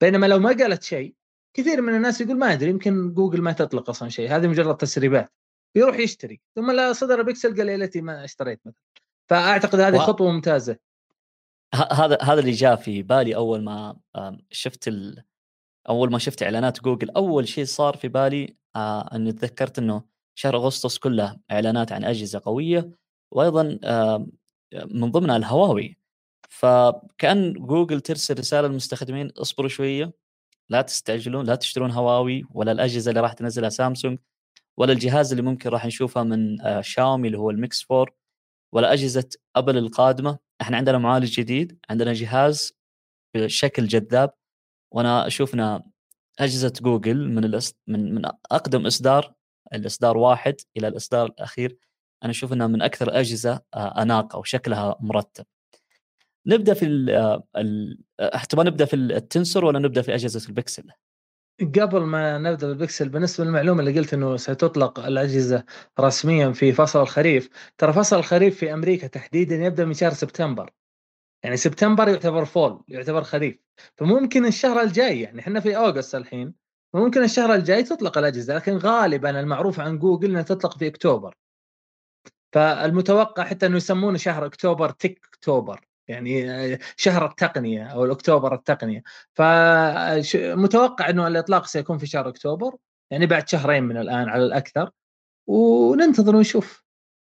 [0.00, 1.14] بينما لو ما قالت شيء
[1.56, 4.36] كثير من الناس يقول ما أدري يمكن جوجل ما تطلق أصلا شيء.
[4.36, 5.32] هذه مجرد تسريبات.
[5.76, 8.80] يروح يشتري ثم لا صدر بيكسل قال ليتني ما اشتريت مثلا.
[9.30, 9.98] فأعتقد هذه و...
[9.98, 10.76] خطوة ممتازة.
[11.74, 13.96] هذا هذا اللي جاء في بالي أول ما
[14.50, 15.24] شفت ال...
[15.88, 17.10] أول ما شفت إعلانات جوجل.
[17.10, 20.02] أول شيء صار في بالي آه أني تذكرت إنه
[20.34, 22.90] شهر أغسطس كله إعلانات عن أجهزة قوية
[23.34, 24.26] وأيضا آه
[24.74, 25.98] من ضمنها الهواوي
[26.50, 30.12] فكأن جوجل ترسل رسالة للمستخدمين اصبروا شوية
[30.68, 34.18] لا تستعجلون لا تشترون هواوي ولا الأجهزة اللي راح تنزلها سامسونج
[34.78, 38.14] ولا الجهاز اللي ممكن راح نشوفه من آه شاومي اللي هو الميكس 4
[38.72, 42.72] ولا أجهزة ابل القادمة إحنا عندنا معالج جديد عندنا جهاز
[43.34, 44.34] بشكل جذاب
[44.92, 45.82] وأنا اشوف إن
[46.38, 47.60] أجهزة جوجل من.
[47.86, 49.34] من من أقدم إصدار
[49.74, 51.76] الإصدار واحد إلى الإصدار الأخير
[52.24, 55.44] أنا أشوف إنها من أكثر الاجهزه آه، أناقة وشكلها مرتب.
[56.46, 57.10] نبدأ في ال
[57.56, 60.90] ال أحتمال نبدأ في ال Tensor ولا نبدأ في أجهزة البكسل؟
[61.60, 65.64] قبل ما نبدأ بالبكسل بالنسبة للمعلومة اللي قلت إنه ستطلق الأجهزة
[66.00, 70.70] رسميا في فصل الخريف ترى فصل الخريف في أمريكا تحديدا يبدأ من شهر سبتمبر.
[71.44, 73.56] يعني سبتمبر يعتبر fall يعتبر خريف.
[73.96, 76.54] فممكن الشهر الجاي يعني إحنا في August الحين
[76.94, 81.34] ممكن الشهر الجاي تطلق الأجهزة لكن غالبا المعروف عن جوجل إنها تطلق في أكتوبر.
[82.54, 85.80] فالمتوقع حتى إنه يسمونه شهر أكتوبر Techtober.
[86.08, 89.02] يعني شهر التقنية أو الأكتوبر التقنية.
[89.34, 92.76] فمتوقع إنه الإطلاق سيكون في شهر أكتوبر
[93.10, 94.90] يعني بعد شهرين من الآن على الأكثر.
[95.46, 96.84] وننتظر ونشوف.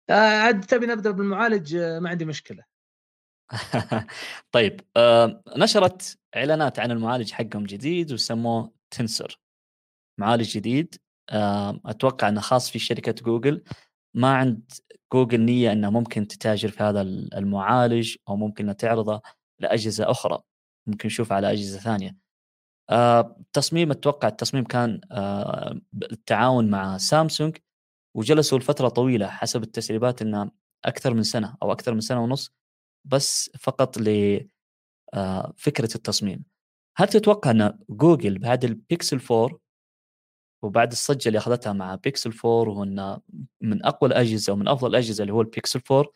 [0.09, 2.63] عاد تبي نبدأ بالمعالج؟ ما عندي مشكلة.
[4.51, 9.39] طيب آه نشرت إعلانات عن المعالج حقهم جديد وسموه تنسر.
[10.19, 10.95] معالج جديد
[11.29, 13.63] آه أتوقع إنه خاص في شركة جوجل.
[14.13, 14.71] ما عند
[15.13, 19.21] جوجل نية انها ممكن تتاجر في هذا المعالج أو ممكن انها تعرضه
[19.59, 20.39] لأجهزة أخرى
[20.87, 22.17] ممكن نشوف على أجهزة ثانية.
[22.89, 27.57] آه تصميم أتوقع التصميم كان آه بالتعاون مع سامسونج
[28.17, 30.51] وجلسوا لفترة طويلة حسب التسريبات انها
[30.85, 32.51] أكثر من سنة أو أكثر من سنة ونص
[33.05, 34.39] بس فقط ل
[35.13, 35.53] آه
[35.95, 36.45] التصميم.
[36.97, 39.59] هل تتوقع إن جوجل بعد البيكسل 4
[40.63, 42.85] وبعد الضجة اللي أخذتها مع بيكسل 4 وهو
[43.61, 46.13] من أقوى الأجهزة ومن أفضل الأجهزة اللي هو البيكسل 4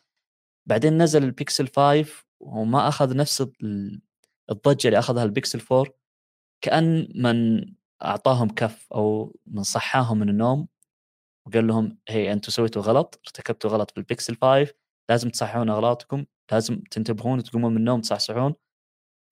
[0.66, 2.06] بعدين نزل البيكسل 5
[2.40, 3.42] وما أخذ نفس
[4.52, 5.94] الضجة اللي أخذها البيكسل 4
[6.62, 7.66] كأن من
[8.04, 10.68] أعطاهم كف أو من صحاهم من النوم.
[11.48, 14.74] وقال لهم هي أنتم سويتوا غلط ارتكبتوا غلط في البيكسل 5
[15.10, 18.56] لازم تصححون أغلاطكم لازم تنتبهون وتقومون من النوم تصحصحون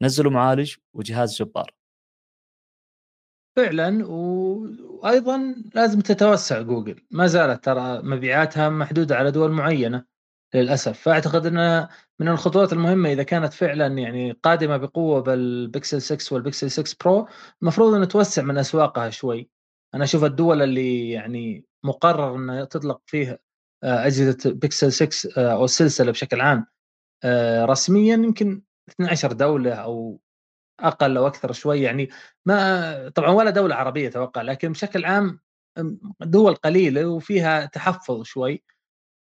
[0.01, 1.73] نزلوا معالج وجهاز جبار.
[3.55, 7.05] فعلا وأيضا لازم تتوسع جوجل.
[7.11, 10.05] ما زالت ترى مبيعاتها محدودة على دول معينة
[10.55, 10.99] للأسف.
[10.99, 11.89] فأعتقد إنها
[12.19, 17.27] من الخطوات المهمة إذا كانت فعلا يعني قادمة بقوة بالبكسل 6 والبكسل 6 برو
[17.61, 19.49] المفروض ان توسع من أسواقها شوي.
[19.95, 23.39] أنا أشوف الدول اللي يعني مقرر ان تطلق فيها
[23.83, 26.65] آه، أجهزة بكسل 6 آه، أو السلسله بشكل عام
[27.23, 30.19] آه، رسميا يمكن 12 دولة أو
[30.83, 32.09] أقل أو أكثر شوي يعني
[32.45, 35.39] ما طبعا ولا دولة عربية أتوقع لكن بشكل عام
[36.21, 38.63] دول قليلة وفيها تحفظ شوي.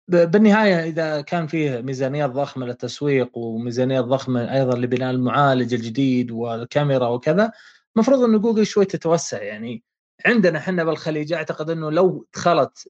[0.07, 7.51] بالنهاية إذا كان فيه ميزانيات ضخمة للتسويق وميزانيات ضخمة أيضا لبناء المعالج الجديد والكاميرا وكذا
[7.95, 9.41] المفروض إنه جوجل شوي تتوسع.
[9.43, 9.83] يعني
[10.25, 12.87] عندنا إحنا بالخليج أعتقد إنه لو دخلت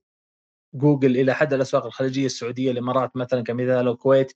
[0.76, 4.34] جوجل إلى حد الأسواق الخليجية السعودية الإمارات مثلا كمثال الكويت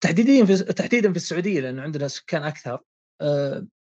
[0.00, 2.80] تحديدا في تحديدا في السعودية لأنه عندنا سكان أكثر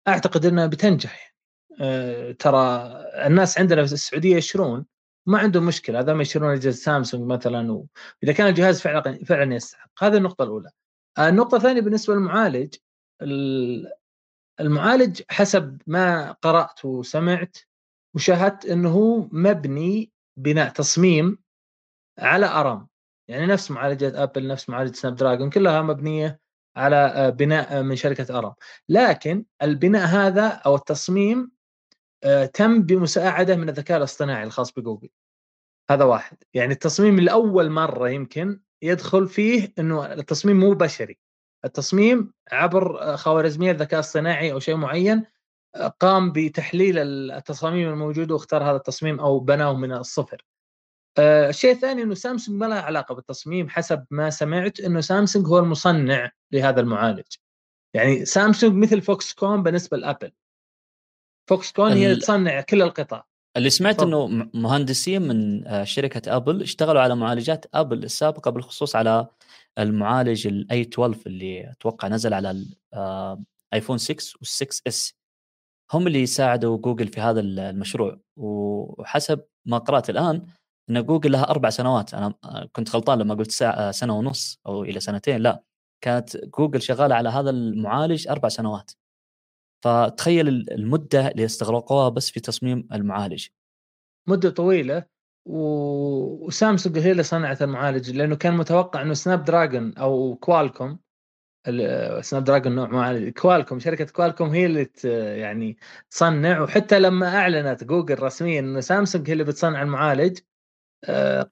[0.09, 1.37] أعتقد إنها بتنجح.
[1.81, 2.93] آه، ترى
[3.27, 4.87] الناس عندنا في السعودية يشترون
[5.27, 10.05] ما عندهم مشكلة هذا ما يشترون اجهزه سامسونج مثلا واذا كان الجهاز فعلا فعلا يستحق.
[10.05, 10.71] هذه النقطة الأولى.
[11.19, 12.75] آه، النقطة الثانية بالنسبة للمعالج
[14.61, 17.57] المعالج حسب ما قرأت وسمعت
[18.15, 21.39] وشاهدت إنه هو مبني بناء تصميم
[22.19, 22.89] على أرم.
[23.29, 26.41] يعني نفس معالجات آبل نفس معالجه سناب دراجون كلها مبنية
[26.77, 28.55] على بناء من شركة أرم.
[28.89, 31.51] لكن البناء هذا أو التصميم
[32.55, 35.09] تم بمساعدة من الذكاء الاصطناعي الخاص بجوجل.
[35.91, 36.37] هذا واحد.
[36.55, 41.19] يعني التصميم لأول مرة يمكن يدخل فيه إنه التصميم مو بشري.
[41.65, 45.25] التصميم عبر خوارزميات ذكاء اصطناعي أو شيء معين
[46.01, 50.45] قام بتحليل التصاميم الموجودة واختار هذا التصميم أو بناه من الصفر.
[51.19, 55.59] آه، الشيء الثاني إنه سامسونج ما لها علاقة بالتصميم حسب ما سمعت إنه سامسونج هو
[55.59, 57.27] المصنع لهذا المعالج.
[57.95, 60.33] يعني سامسونج مثل Foxconn بالنسبة لأبل.
[61.49, 63.23] Foxconn هي اللي تصنع كل القطع.
[63.57, 69.27] اللي سمعت إنه مهندسين من آه، شركة أبل اشتغلوا على معالجات أبل السابقة بالخصوص على
[69.79, 72.65] المعالج ال A 12 اللي أتوقع نزل على
[73.73, 75.15] الايفون 6 وال6 S
[75.93, 80.47] هم اللي ساعدوا جوجل في هذا المشروع وحسب ما قرأت الآن
[80.91, 82.15] إن جوجل لها أربع سنوات.
[82.15, 82.35] أنا
[82.73, 83.51] كنت غلطان لما قلت
[83.91, 85.63] سنة ونص أو إلى سنتين لا.
[86.01, 88.91] كانت جوجل شغالة على هذا المعالج أربع سنوات.
[89.85, 93.47] فتخيل المدة اللي استغرقوها بس في تصميم المعالج.
[94.29, 95.17] مدة طويلة.
[95.49, 100.99] وسامسونج هي اللي صنعت المعالج لأنه كان متوقع إنه Snapdragon أو كوالكوم
[102.21, 104.91] Snapdragon نوع معالج كوالكوم شركة كوالكوم هي اللي
[105.41, 105.77] يعني
[106.11, 106.61] تصنع.
[106.61, 110.56] وحتى لما أعلنت جوجل رسميا إنه سامسونج هي اللي بتصنع المعالج آه،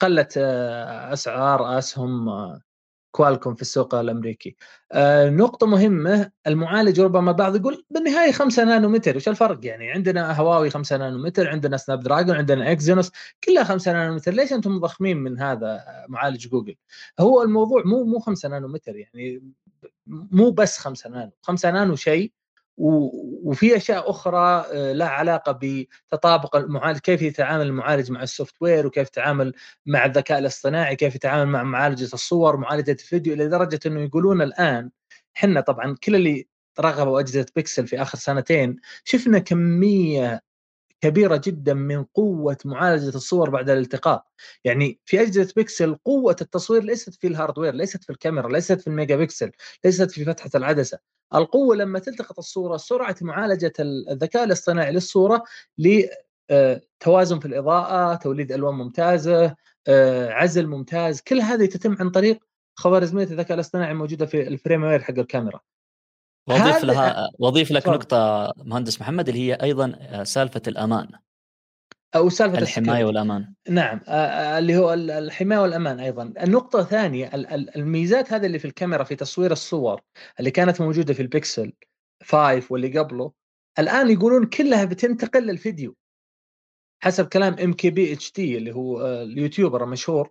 [0.01, 2.61] قلت آه، أسعار آسهم آه،
[3.11, 4.57] كوالكوم في السوق الأمريكي.
[5.27, 10.97] نقطة مهمة المعالج ربما بعض يقول بالنهاية 5 نانومتر وش الفرق يعني عندنا هواوي 5
[10.97, 13.13] نانومتر عندنا Snapdragon عندنا Exynos
[13.45, 16.77] كلها 5 نانومتر ليش أنتم مضخمين من هذا معالج جوجل؟
[17.21, 19.43] هو الموضوع مو مو 5 نانومتر يعني
[20.07, 22.33] مو بس 5 نانو 5 نانو شيء
[22.77, 29.09] وفي أشياء أخرى آه، لها علاقة بتطابق المعالج كيف يتعامل المعالج مع ال software وكيف
[29.09, 29.55] يتعامل
[29.87, 34.91] مع الذكاء الاصطناعي كيف يتعامل مع معالجة الصور معالجة الفيديو لدرجه إنه يقولون الآن
[35.37, 36.47] إحنا طبعا كل اللي
[36.81, 40.43] جربوا أجهزة بيكسل في آخر سنتين شفنا كمية
[41.05, 44.33] كبيرة جدا من قوة معالجة الصور بعد الالتقاط
[44.65, 48.87] يعني في أجهزة بيكسل قوة التصوير ليست في ال hardware ليست في الكاميرا ليست في
[48.87, 49.51] الميجا بيكسل
[49.85, 50.99] ليست في فتحة العدسة.
[51.35, 55.45] القوة لما تلتقط الصورة سرعة معالجة الذكاء الاصطناعي للصورة
[55.79, 59.57] لتوازن في الإضاءة توليد ألوان ممتازة
[59.89, 61.21] آه، عزل ممتاز.
[61.21, 62.39] كل هذه تتم عن طريق
[62.75, 65.61] خوارزمية الذكاء الاصطناعي الموجودة في ال firmware حق الكاميرا.
[66.49, 67.95] وأضيف لها وأضيف لك صار.
[67.95, 71.09] نقطة مهندس محمد اللي هي أيضا آه، سالفة الأمان.
[72.17, 73.55] أو سالفة الحماية والأمان.
[73.69, 76.23] نعم آه، آه، اللي هو الحماية والأمان أيضا.
[76.23, 77.31] النقطة الثانية
[77.77, 80.01] الميزات هذه اللي في الكاميرا في تصوير الصور
[80.39, 81.73] اللي كانت موجودة في البيكسل
[82.25, 83.33] 5 واللي قبله
[83.79, 85.97] الآن يقولون كلها بتنتقل للفيديو.
[87.03, 90.31] حسب كلام ام كي بي اتش دي اللي هو اليوتيوبر المشهور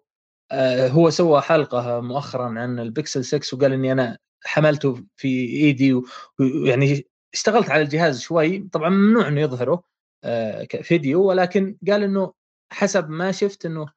[0.89, 6.01] هو سوى حلقة مؤخرا عن البيكسل 6 وقال إني أنا حملته في ايدي
[6.39, 8.60] ويعني اشتغلت على الجهاز شوي.
[8.71, 9.84] طبعا ممنوع إنه يظهره
[10.23, 12.34] آه، كفيديو ولكن قال إنه
[12.71, 13.88] حسب ما شفت إنه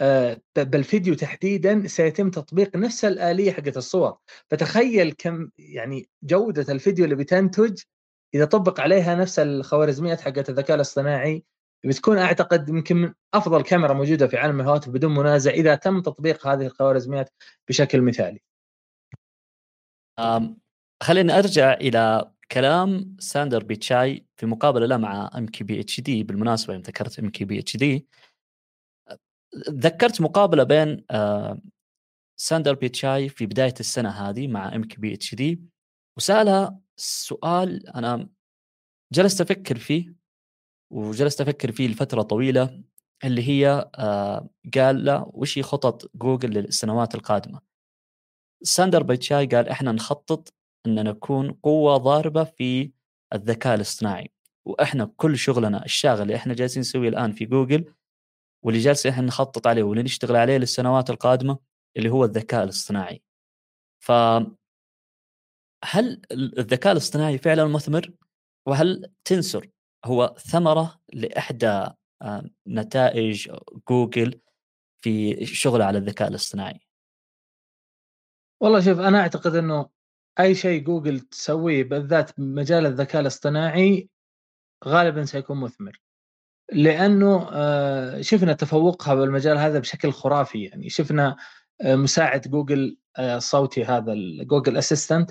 [0.00, 4.18] آه، بالفيديو تحديدا سيتم تطبيق نفس الآلية حقت الصور.
[4.50, 7.82] فتخيل كم يعني جودة الفيديو اللي بتنتج
[8.34, 11.44] إذا طبق عليها نفس الخوارزميات حقت الذكاء الاصطناعي.
[11.84, 16.46] بتكون أعتقد يمكن من أفضل كاميرا موجودة في عالم الهواتف بدون منازع إذا تم تطبيق
[16.46, 17.30] هذه الخوارزميات
[17.68, 18.40] بشكل مثالي.
[21.02, 26.22] خلينا أرجع إلى كلام ساندر بيتشاي في مقابلة له مع ام كي بي اتش دي
[26.22, 28.06] بالمناسبة يوم ذكرت ام كي بي اتش دي
[29.70, 31.04] ذكرت مقابلة بين
[32.36, 35.62] ساندر بيتشاي في بداية السنة هذه مع ام كي بي اتش دي
[36.16, 38.28] وسألها سؤال أنا
[39.12, 40.14] جلست أفكر فيه
[40.92, 42.82] وجلست أفكر فيه لفترة طويلة
[43.24, 43.90] اللي هي
[44.74, 47.71] قال له وش هي خطط جوجل للسنوات القادمة؟
[48.62, 50.54] ساندر بيتشاي قال إحنا نخطط
[50.86, 52.92] إن نكون قوة ضاربة في
[53.34, 54.30] الذكاء الاصطناعي
[54.66, 57.94] وإحنا كل شغلنا الشاغل اللي إحنا جالسين نسويه الآن في جوجل
[58.64, 61.58] واللي جالسين إحنا نخطط عليه واللي نشتغل عليه للسنوات القادمة
[61.96, 63.22] اللي هو الذكاء الاصطناعي.
[64.04, 64.12] ف
[65.84, 68.12] هل الذكاء الاصطناعي فعلا مثمر؟
[68.68, 69.68] وهل تنسر
[70.04, 71.86] هو ثمرة لإحدى
[72.22, 73.50] آه، نتائج
[73.90, 74.40] جوجل
[75.04, 76.80] في شغله على الذكاء الاصطناعي؟
[78.62, 79.88] والله شوف أنا أعتقد إنه
[80.40, 84.08] أي شيء جوجل تسويه بالذات مجال الذكاء الاصطناعي
[84.84, 86.00] غالبا سيكون مثمر.
[86.72, 90.64] لأنه آه، شفنا تفوقها بالمجال هذا بشكل خرافي.
[90.64, 91.36] يعني شفنا
[91.82, 95.30] آه، مساعد جوجل الصوتي آه، هذا Google Assistant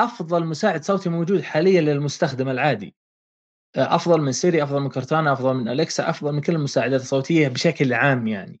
[0.00, 2.96] أفضل مساعد صوتي موجود حاليا للمستخدم العادي.
[3.76, 7.92] أفضل من سيري أفضل من كورتانا أفضل من الكسا أفضل من كل المساعدات الصوتية بشكل
[7.92, 8.60] عام يعني.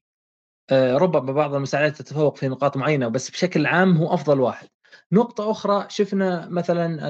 [0.72, 4.68] ربما بعض المساعدات تتفوق في نقاط معينة بس بشكل عام هو أفضل واحد.
[5.12, 7.08] نقطة أخرى شفنا مثلا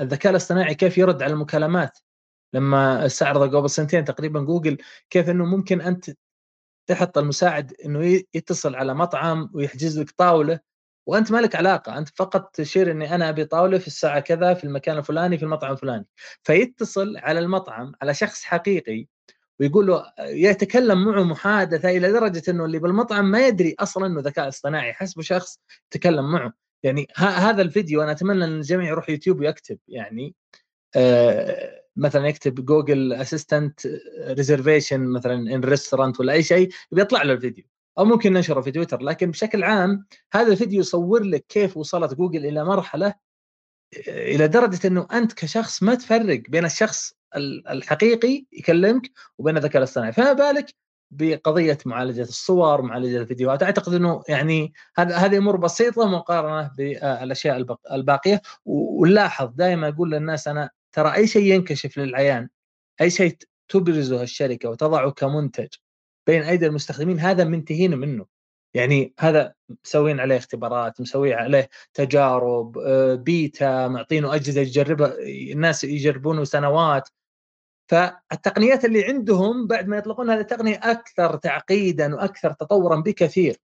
[0.00, 1.98] الذكاء الاصطناعي كيف يرد على المكالمات.
[2.54, 4.78] لما استعرض قبل سنتين تقريبا جوجل
[5.10, 6.10] كيف إنه ممكن أنت
[6.86, 10.60] تحط المساعد إنه يتصل على مطعم ويحجز لك طاولة
[11.06, 14.64] وأنت ما لك علاقة أنت فقط تشير إني أنا أبي طاولة في الساعة كذا في
[14.64, 16.06] المكان الفلاني في المطعم الفلاني.
[16.42, 19.06] فيتصل على المطعم على شخص حقيقي
[19.60, 24.48] ويقول له يتكلم معه محادثة إلى درجة إنه اللي بالمطعم ما يدري أصلا إنه ذكاء
[24.48, 26.52] اصطناعي حسبه شخص تكلم معه.
[26.82, 30.34] يعني هذا الفيديو أنا أتمنى إن الجميع يروح يوتيوب ويكتب يعني
[30.96, 33.80] آه مثلا يكتب Google Assistant
[34.20, 37.64] reservation مثلا in restaurant ولا أي شيء بيطلع له الفيديو.
[37.98, 42.46] أو ممكن ننشره في تويتر لكن بشكل عام هذا الفيديو يصور لك كيف وصلت جوجل
[42.46, 43.14] إلى مرحلة
[44.08, 47.12] إلى درجة إنه أنت كشخص ما تفرق بين الشخص
[47.70, 50.12] الحقيقي يكلمك وبين الذكاء الاصطناعي.
[50.12, 50.66] فما بالك
[51.10, 58.42] بقضية معالجة الصور معالجة الفيديوهات؟ أعتقد إنه يعني هذه أمور بسيطة مقارنة بالأشياء الباقية.
[58.64, 62.48] ونلاحظ دائما أقول للناس أنا ترى أي شيء ينكشف للعيان
[63.00, 63.36] أي شيء
[63.68, 65.68] تبرزه الشركة وتضعه كمنتج
[66.26, 68.33] بين أيدي المستخدمين هذا منتهين منه.
[68.74, 69.54] يعني هذا
[69.84, 75.14] مسوين عليه اختبارات مسوي عليه تجارب آه، بيتا معطينه أجهزة يجربها
[75.52, 77.08] الناس يجربونه سنوات
[77.90, 83.56] فالتقنيات اللي عندهم بعد ما يطلقون هذه التقنية أكثر تعقيدا وأكثر تطورا بكثير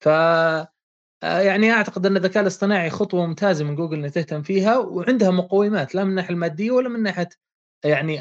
[0.00, 0.08] ف
[1.24, 5.94] آه، يعني أعتقد أن الذكاء الاصطناعي خطوة ممتازة من جوجل انها تهتم فيها وعندها مقومات
[5.94, 7.28] لا من الناحية المادية ولا من ناحيه
[7.84, 8.18] يعني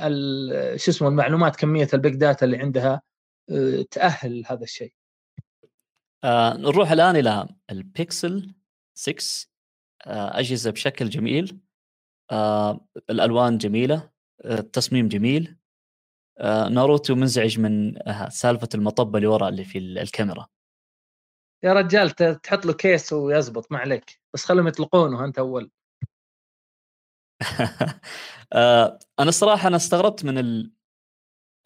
[0.78, 3.02] شو اسمه المعلومات كمية ال big data اللي عندها
[3.52, 4.94] آه، تأهل هذا الشيء.
[6.24, 8.56] آه نروح الآن إلى البيكسل
[8.94, 9.48] 6
[10.06, 11.60] آه أجهزة بشكل جميل.
[12.32, 14.12] آه الألوان جميلة
[14.46, 15.58] آه التصميم جميل.
[16.40, 20.48] آه ناروتو منزعج من آه سالفة المطبة اللي وراء اللي في الكاميرا.
[21.64, 24.20] يا رجال تحط له case ويزبط ما عليك.
[24.34, 25.72] بس خلهم يطلقونه أنت أول.
[29.20, 30.74] أنا الصراحة أنا استغربت من ال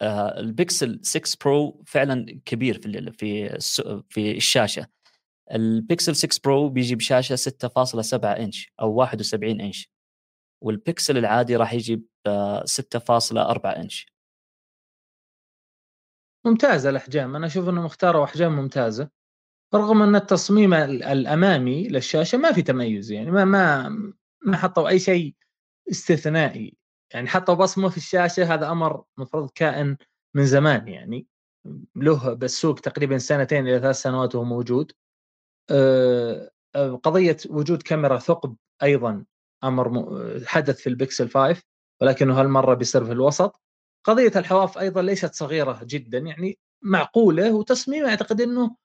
[0.02, 4.86] البيكسل 6 برو فعلا كبير في في في الشاشة.
[5.54, 9.90] البيكسل 6 برو بيجي بشاشة 6.7 إنش أو 71 إنش
[10.64, 12.02] والبيكسل العادي راح يجي ب
[12.64, 14.06] 6.4 إنش.
[16.46, 17.36] ممتازة الأحجام.
[17.36, 19.10] أنا أشوف انه مختاروا أحجام ممتازة.
[19.74, 23.88] رغم إن التصميم الأمامي للشاشة ما في تميز يعني ما ما
[24.46, 25.34] ما حطوا أي شيء
[25.90, 26.77] استثنائي.
[27.14, 29.96] يعني حطوا بصمة في الشاشة هذا أمر مفروض كائن
[30.34, 31.26] من زمان يعني
[31.96, 34.92] له بالسوق تقريبا سنتين إلى ثلاث سنوات وهو موجود.
[35.70, 36.50] آه،
[37.02, 39.24] قضية وجود كاميرا ثقب أيضا
[39.64, 40.06] أمر
[40.46, 41.62] حدث في البكسل 5
[42.00, 43.60] ولكنه هالمرة بيصير في الوسط.
[44.04, 48.76] قضية الحواف أيضا ليست صغيرة جدا يعني معقولة وتصميم أعتقد إنه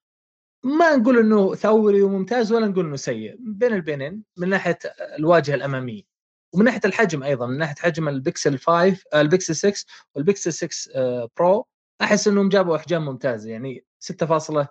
[0.63, 4.79] ما نقول إنه ثوري وممتاز ولا نقول إنه سيء بين البينين من ناحية
[5.19, 6.12] الواجهة الأمامية.
[6.53, 9.85] ومن ناحية الحجم أيضا من ناحية حجم البكسل 5 البكسل 6
[10.15, 11.67] والبكسل 6 برو
[12.01, 14.67] أحس إنهم جابوا أحجام ممتازة يعني 6.7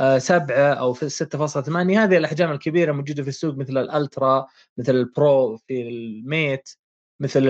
[0.00, 0.98] أو 6.8
[1.68, 4.46] هذه الأحجام الكبيرة موجودة في السوق مثل الألترا
[4.78, 6.68] مثل البرو في الميت
[7.20, 7.42] مثل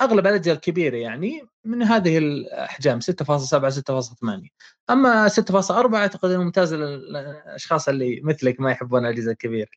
[0.00, 4.48] أغلب الأجهزة الكبيرة يعني من هذه الأحجام 6.7 6.8
[4.90, 9.70] أما 6.4 أعتقد انه ممتاز للأشخاص اللي مثلك ما يحبون الأجهزة الكبيرة.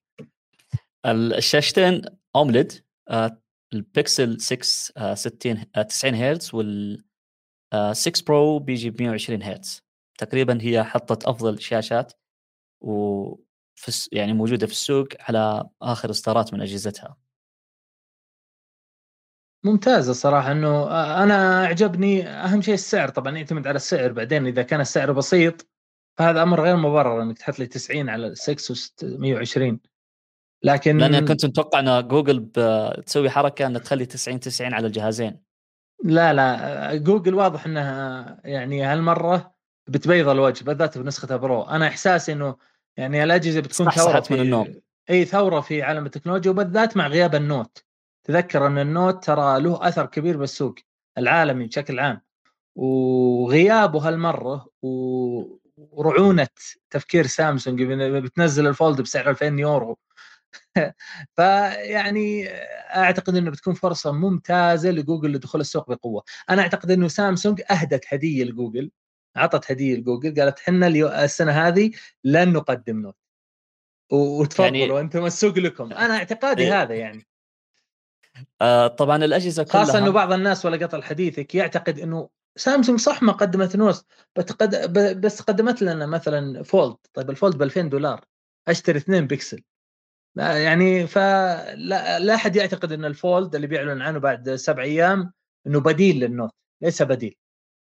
[1.05, 2.01] الشاشتين
[2.35, 3.41] AMOLED آه،
[3.73, 7.03] البيكسل 6 60 90 هرتز وال
[7.91, 9.83] 6 برو بيجي ب 120 هرتز.
[10.17, 12.13] تقريبا هي حطت أفضل شاشات
[12.81, 13.35] و
[14.11, 17.17] يعني موجودة في السوق على آخر إصدارات من أجهزتها.
[19.63, 20.87] ممتازة صراحة إنه
[21.23, 25.67] أنا أعجبني أهم شيء السعر طبعا يعتمد على السعر بعدين إذا كان السعر بسيط
[26.17, 28.73] فهذا أمر غير مبرر إنك تحط لي 90 على 6
[29.03, 29.92] و120
[30.63, 35.39] لكن لأن كنت متوقع إن جوجل بتسوي حركة ان تخلي 90 90 على الجهازين.
[36.03, 39.53] لا لا جوجل واضح إنها يعني هالمرة
[39.87, 41.63] بتبيض الوجه بالذات بنسخة برو.
[41.63, 42.55] أنا إحساسي إنه
[42.97, 44.75] يعني الأجهزة بتكون ثورة في من النوم.
[45.09, 47.83] إي ثورة في عالم التكنولوجيا وبالذات مع غياب النوت.
[48.23, 50.75] تذكر إن النوت ترى له أثر كبير بالسوق
[51.17, 52.21] العالمي بشكل عام.
[52.75, 54.67] وغيابه هالمرة
[55.77, 56.47] ورعونة
[56.89, 59.97] تفكير سامسونج بتنزل الفولد بسعر 2000 يورو.
[61.35, 62.49] فيعني
[62.95, 66.23] أعتقد إنه بتكون فرصة ممتازة لجوجل لدخول السوق بقوة.
[66.49, 68.91] أنا أعتقد إنه سامسونج أهدت هدية لجوجل
[69.35, 70.87] عطت هدية لجوجل قالت إحنا
[71.23, 71.91] السنة هذه
[72.23, 73.15] لن نقدم Note.
[74.11, 75.93] وتفضلوا يعني أنتم السوق لكم.
[75.93, 76.81] أنا اعتقادي إيه.
[76.81, 77.27] هذا يعني.
[78.61, 83.23] آه طبعا الأجهزة كلها خاصة إنه بعض الناس ولا قطع حديثك يعتقد إنه سامسونج صح
[83.23, 84.05] ما قدمت Note
[85.15, 86.95] بس قدمت لنا مثلا Fold.
[87.13, 88.25] طيب ال Fold ب 2000 دولار
[88.67, 89.63] أشتري اثنين بكسل
[90.35, 95.33] يعني فلا لا أحد يعتقد إن ال Fold اللي بيعلن عنه بعد سبع أيام
[95.67, 97.35] إنه بديل لل Note ليس بديل.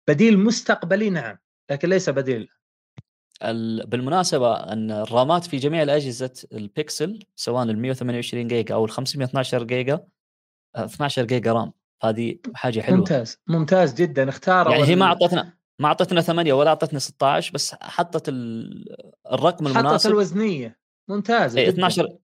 [0.08, 1.38] بديل مستقبلي نعم
[1.70, 2.48] لكن ليس بديل.
[3.84, 10.04] بالمناسبة أن الرامات في جميع الأجهزة البيكسل سواء ال 128 جيجا أو ال 512 جيجا
[10.76, 11.72] 12 جيجا RAM.
[12.02, 12.98] هذه حاجة حلوة.
[12.98, 14.28] ممتاز ممتاز جدا.
[14.28, 18.28] اختاروا يعني هي ما أعطتنا ما أعطتنا 8 ولا أعطتنا 16 بس حطت
[19.32, 19.88] الرقم المناسب.
[19.88, 20.78] حطت الوزنيه
[21.08, 22.16] ممتازه اي 12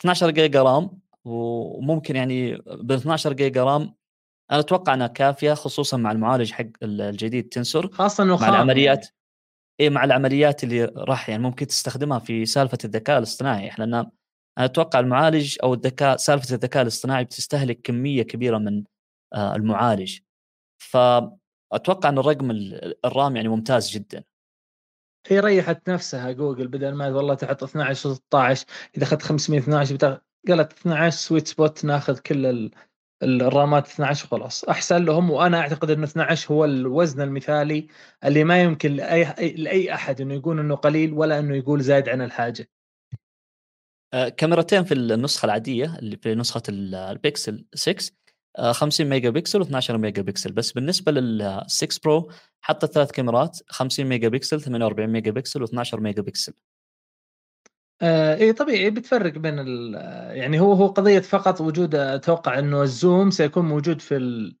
[0.00, 3.94] 12 جيجا رام وممكن يعني ب 12 جيجا رام
[4.50, 9.04] أنا أتوقع إنها كافية خصوصا مع المعالج حق الجديد تنسر خاصه انه مع العمليات.
[9.04, 9.14] يعني.
[9.80, 13.70] اي مع العمليات اللي راح يعني ممكن تستخدمها في سالفة الذكاء الاصطناعي.
[13.78, 14.10] لأن أنا
[14.58, 18.84] أتوقع المعالج أو الذكاء سالفة الذكاء الاصطناعي بتستهلك كمية كبيرة من
[19.34, 20.18] آه، المعالج.
[20.82, 22.50] فأتوقع إن الرقم
[23.04, 24.24] ال RAM يعني ممتاز جدا.
[25.28, 28.66] هي ريحت نفسها جوجل بدل ما والله تحط 12 16
[28.96, 30.18] إذا أخذت 512 بتاخذ
[30.48, 32.70] قالت 12 sweet spot ناخذ كل
[33.22, 37.88] الرامات 12 وخلاص أحسن لهم وأنا أعتقد انه 12 هو الوزن المثالي
[38.24, 39.24] اللي ما يمكن لاي
[39.56, 42.70] لأي أحد إنه يقول إنه قليل ولا إنه يقول زايد عن الحاجة.
[44.14, 48.12] آه، كاميرتين في النسخة العادية اللي في نسخة البيكسل 6
[48.60, 52.30] 50 ميجا بكسل و12 ميجا بكسل بس بالنسبة لل 6 Pro
[52.60, 56.54] حطت ثلاث كاميرات 50 ميجا بكسل 48 ميجا بكسل و12 ميجا بكسل
[58.02, 59.94] آه اي طبيعي بتفرق بين ال
[60.36, 64.56] يعني هو هو قضية فقط وجود أتوقع إنه ال zoom سيكون موجود في ال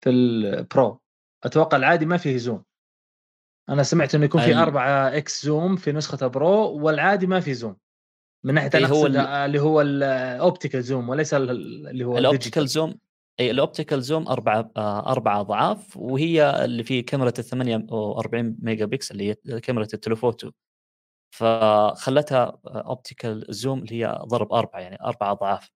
[0.00, 1.00] في ال Pro
[1.44, 2.64] أتوقع العادي ما فيه zoom.
[3.68, 7.76] أنا سمعت إنه يكون في 4X zoom في نسخة Pro والعادي ما في zoom.
[8.44, 12.94] من ناحية أنا هو اللي هو ال optical zoom وليس اللي هو ال optical zoom
[13.40, 14.70] اي ال optical zoom أربع
[15.06, 20.50] أربع أضعاف وهي اللي في كاميرا ال 48 ميجا بكسل اللي هي كاميرا ال telephoto
[21.34, 25.70] فخلتها optical zoom اللي هي ضرب أربعة يعني أربع أضعاف.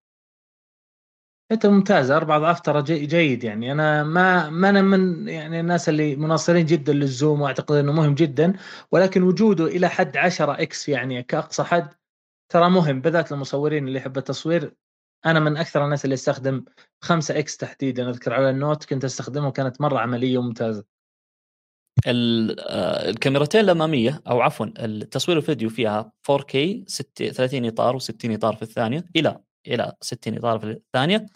[1.52, 3.72] أنت ممتاز أربع أضعاف ترى جيد يعني.
[3.72, 8.14] أنا ما ما أنا من يعني الناس اللي مناصرين جدا لل zoom وأعتقد إنه مهم
[8.14, 8.52] جدا
[8.92, 11.94] ولكن وجوده إلى حد 10X يعني كأقصى حد
[12.53, 14.74] ترى مهم بالذات المصورين اللي يحب التصوير.
[15.26, 16.64] أنا من أكثر الناس اللي استخدم
[17.00, 20.84] 5X تحديدا أذكر على ال Note كنت أستخدمه كانت مرة عملية وممتازة.
[22.07, 26.84] آه، الكاميرتين الأمامية أو عفوا التصوير الفيديو فيها 4K
[27.32, 31.26] 30 إطار و60 إطار في الثانية إلى إلى 60 إطار في الثانية.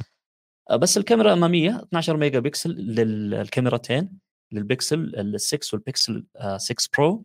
[0.70, 4.18] آه، بس الكاميرا الأمامية 12 ميجا بكسل للكاميرتين
[4.52, 7.24] للبكسل ال6 والبكسل 6 Pro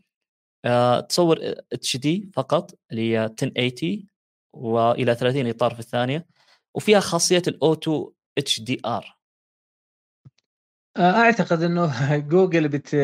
[1.10, 1.40] تصور
[1.74, 4.08] HD فقط اللي هي 1080
[4.54, 6.26] وإلى 30 إطار في الثانية
[6.76, 9.18] وفيها خاصية ال auto HDR.
[10.98, 12.96] أعتقد إنه جوجل بت...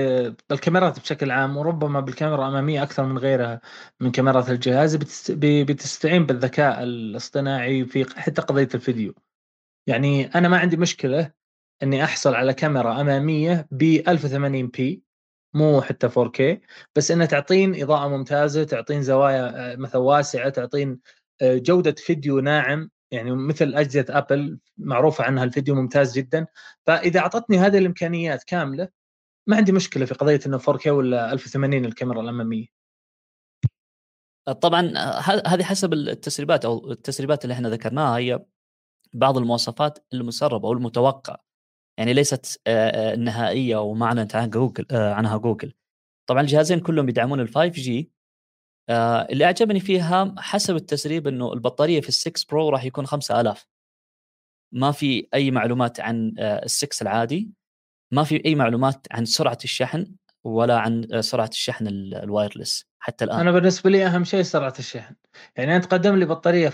[0.49, 3.61] بالكاميرات بشكل عام وربما بالكاميرا الأمامية أكثر من غيرها
[3.99, 5.31] من كاميرات الجهاز بتست...
[5.41, 9.13] بتستعين بالذكاء الاصطناعي في حتى قضية الفيديو.
[9.87, 11.31] يعني أنا ما عندي مشكلة
[11.83, 15.03] إني أحصل على كاميرا أمامية ب 1080 بي
[15.53, 16.59] مو حتى 4K
[16.95, 20.99] بس انها تعطين إضاءة ممتازة تعطين زوايا مثلا واسعة تعطين
[21.43, 26.47] جودة فيديو ناعم يعني مثل أجهزة ابل معروفة عنها الفيديو ممتاز جدا.
[26.87, 28.89] فإذا أعطتني هذه الإمكانيات كاملة
[29.47, 32.65] ما عندي مشكلة في قضية إنه 4K ولا 1080 الكاميرا الاماميه
[34.61, 34.93] طبعا
[35.47, 38.45] هذه حسب التسريبات أو التسريبات اللي إحنا ذكرناها هي
[39.13, 41.37] بعض المواصفات المسربة أو المتوقع.
[41.97, 42.61] يعني ليست
[43.17, 45.73] نهائية وما اعلنت عنها جوجل عنها جوجل.
[46.29, 48.11] طبعا الجهازين كلهم يدعمون ال 5G
[49.29, 53.67] اللي أعجبني فيها حسب التسريب إنه البطارية في ال 6 Pro راح يكون 5000
[54.73, 57.49] ما في أي معلومات عن ال 6 العادي
[58.13, 63.39] ما في أي معلومات عن سرعة الشحن ولا عن سرعة الشحن ال wireless حتى الآن.
[63.39, 65.15] أنا بالنسبة لي أهم شيء سرعة الشحن.
[65.55, 66.69] يعني أنت تقدم لي بطارية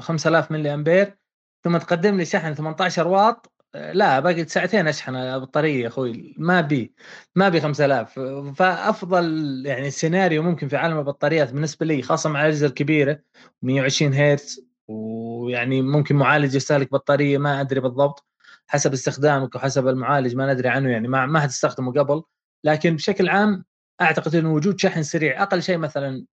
[0.00, 1.18] 5000 ملي أمبير
[1.64, 6.94] ثم تقدم لي شحن 18 واط لا باقي ساعتين أشحن البطاريه يا أخوي ما بي
[7.34, 8.20] ما بي 5000
[8.56, 13.20] فأفضل يعني سيناريو ممكن في عالم البطاريات بالنسبة لي خاصة مع الأجهزة الكبيرة
[13.62, 18.24] 120 هرتز ويعني ممكن معالج يستهلك بطارية ما أدري بالضبط
[18.66, 22.22] حسب استخدامك وحسب المعالج ما ندري عنه يعني ما ما حتستخدمه قبل.
[22.64, 23.64] لكن بشكل عام
[24.00, 26.24] أعتقد انه وجود شحن سريع أقل شيء مثلا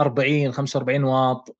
[0.00, 1.56] 40 45 واط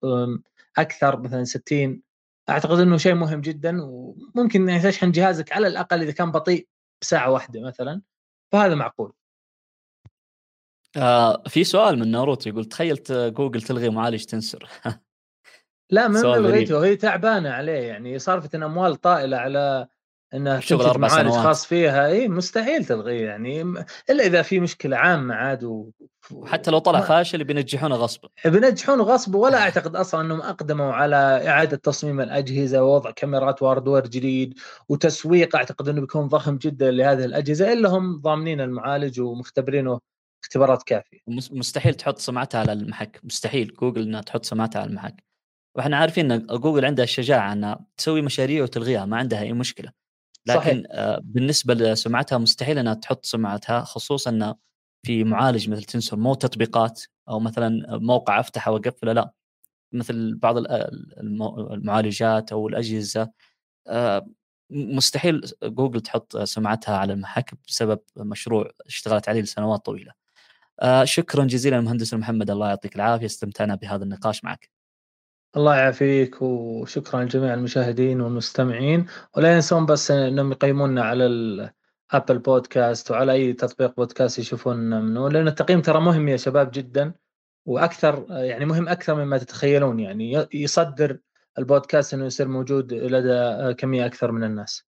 [0.79, 2.03] أكثر مثلا 60
[2.49, 6.69] أعتقد إنه شيء مهم جدا وممكن يعني تشحن جهازك على الأقل إذا كان بطيء
[7.01, 8.03] بساعة واحدة مثلا
[8.53, 9.13] فهذا معقول.
[10.97, 14.69] آه في سؤال من ناروتو يقول تخيل جوجل تلغي معالج تنسر.
[15.91, 19.89] لا ما لغيته هي تعبانة عليه يعني صارفة أموال طائلة على
[20.35, 21.47] إنها تنتج معالج سنوات.
[21.47, 23.62] خاص فيها إي مستحيل تلغيه يعني
[24.11, 25.91] إلا إذا في مشكلة عامة عاد و...
[26.30, 27.05] وحتى لو طلع ما...
[27.05, 31.16] فاشل بينجحونه غصب بينجحونه غصب ولا أعتقد أصلا إنهم أقدموا على
[31.49, 34.55] إعادة تصميم الأجهزة ووضع كاميرات و hardware جديد
[34.89, 40.01] وتسويق أعتقد إنه بيكون ضخم جدا لهذه الأجهزة إلا هم ضامنين المعالج ومختبرينه
[40.45, 41.18] اختبارات كافية.
[41.51, 43.20] مستحيل تحط سمعتها على المحك.
[43.24, 45.24] مستحيل جوجل إنها تحط سمعتها على المحك.
[45.76, 50.04] وإحنا عارفين إن جوجل عندها الشجاعة إنها تسوي مشاريع وتلغيها ما عندها أي مشكلة.
[50.47, 50.83] لكن صحيح.
[50.91, 54.57] آه، بالنسبة لسمعتها مستحيل إنها تحط سمعتها خصوصا
[55.07, 59.33] في معالج مثل تنسور مو تطبيقات أو مثلا موقع أفتحه وأقفله لا
[59.93, 60.57] مثل بعض
[61.73, 63.31] المعالجات أو الأجهزة
[63.89, 64.27] آه،
[64.71, 70.13] مستحيل جوجل تحط سمعتها على المحك بسبب مشروع اشتغلت عليه لسنوات طويلة.
[70.81, 74.71] آه، شكرا جزيلا مهندس محمد الله يعطيك العافية استمتعنا بهذا النقاش معك.
[75.57, 79.07] الله يعافيك وشكرا لجميع المشاهدين والمستمعين.
[79.37, 85.49] ولا ينسون بس إنهم يقيمونا على الابل بودكاست وعلى أي تطبيق بودكاست يشوفون منه لأن
[85.49, 87.15] التقييم ترى مهم يا شباب جدا
[87.67, 91.19] وأكثر يعني مهم أكثر مما تتخيلون يعني يصدر
[91.59, 94.85] البودكاست إنه يصير موجود لدى كمية أكثر من الناس.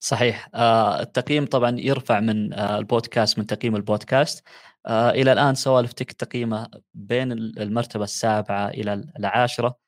[0.00, 0.48] صحيح.
[0.54, 4.44] آه التقييم طبعا يرفع من آه البودكاست من تقييم البودكاست.
[4.86, 9.78] آه إلى الآن سوالف تك تقييمه بين المرتبة السابعة إلى العاشرة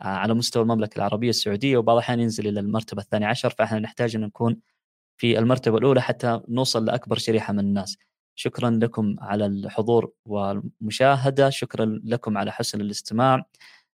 [0.00, 4.16] آه على مستوى المملكة العربية السعودية وبعض الأحيان ينزل إلى المرتبة الثانية عشر فإحنا نحتاج
[4.16, 4.60] أن نكون
[5.20, 7.96] في المرتبة الأولى حتى نوصل لأكبر شريحة من الناس.
[8.34, 13.44] شكرا لكم على الحضور والمشاهدة، شكرا لكم على حسن الاستماع.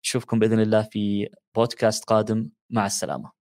[0.05, 3.36] نشوفكم بإذن الله في بودكاست قادم مع السلامة.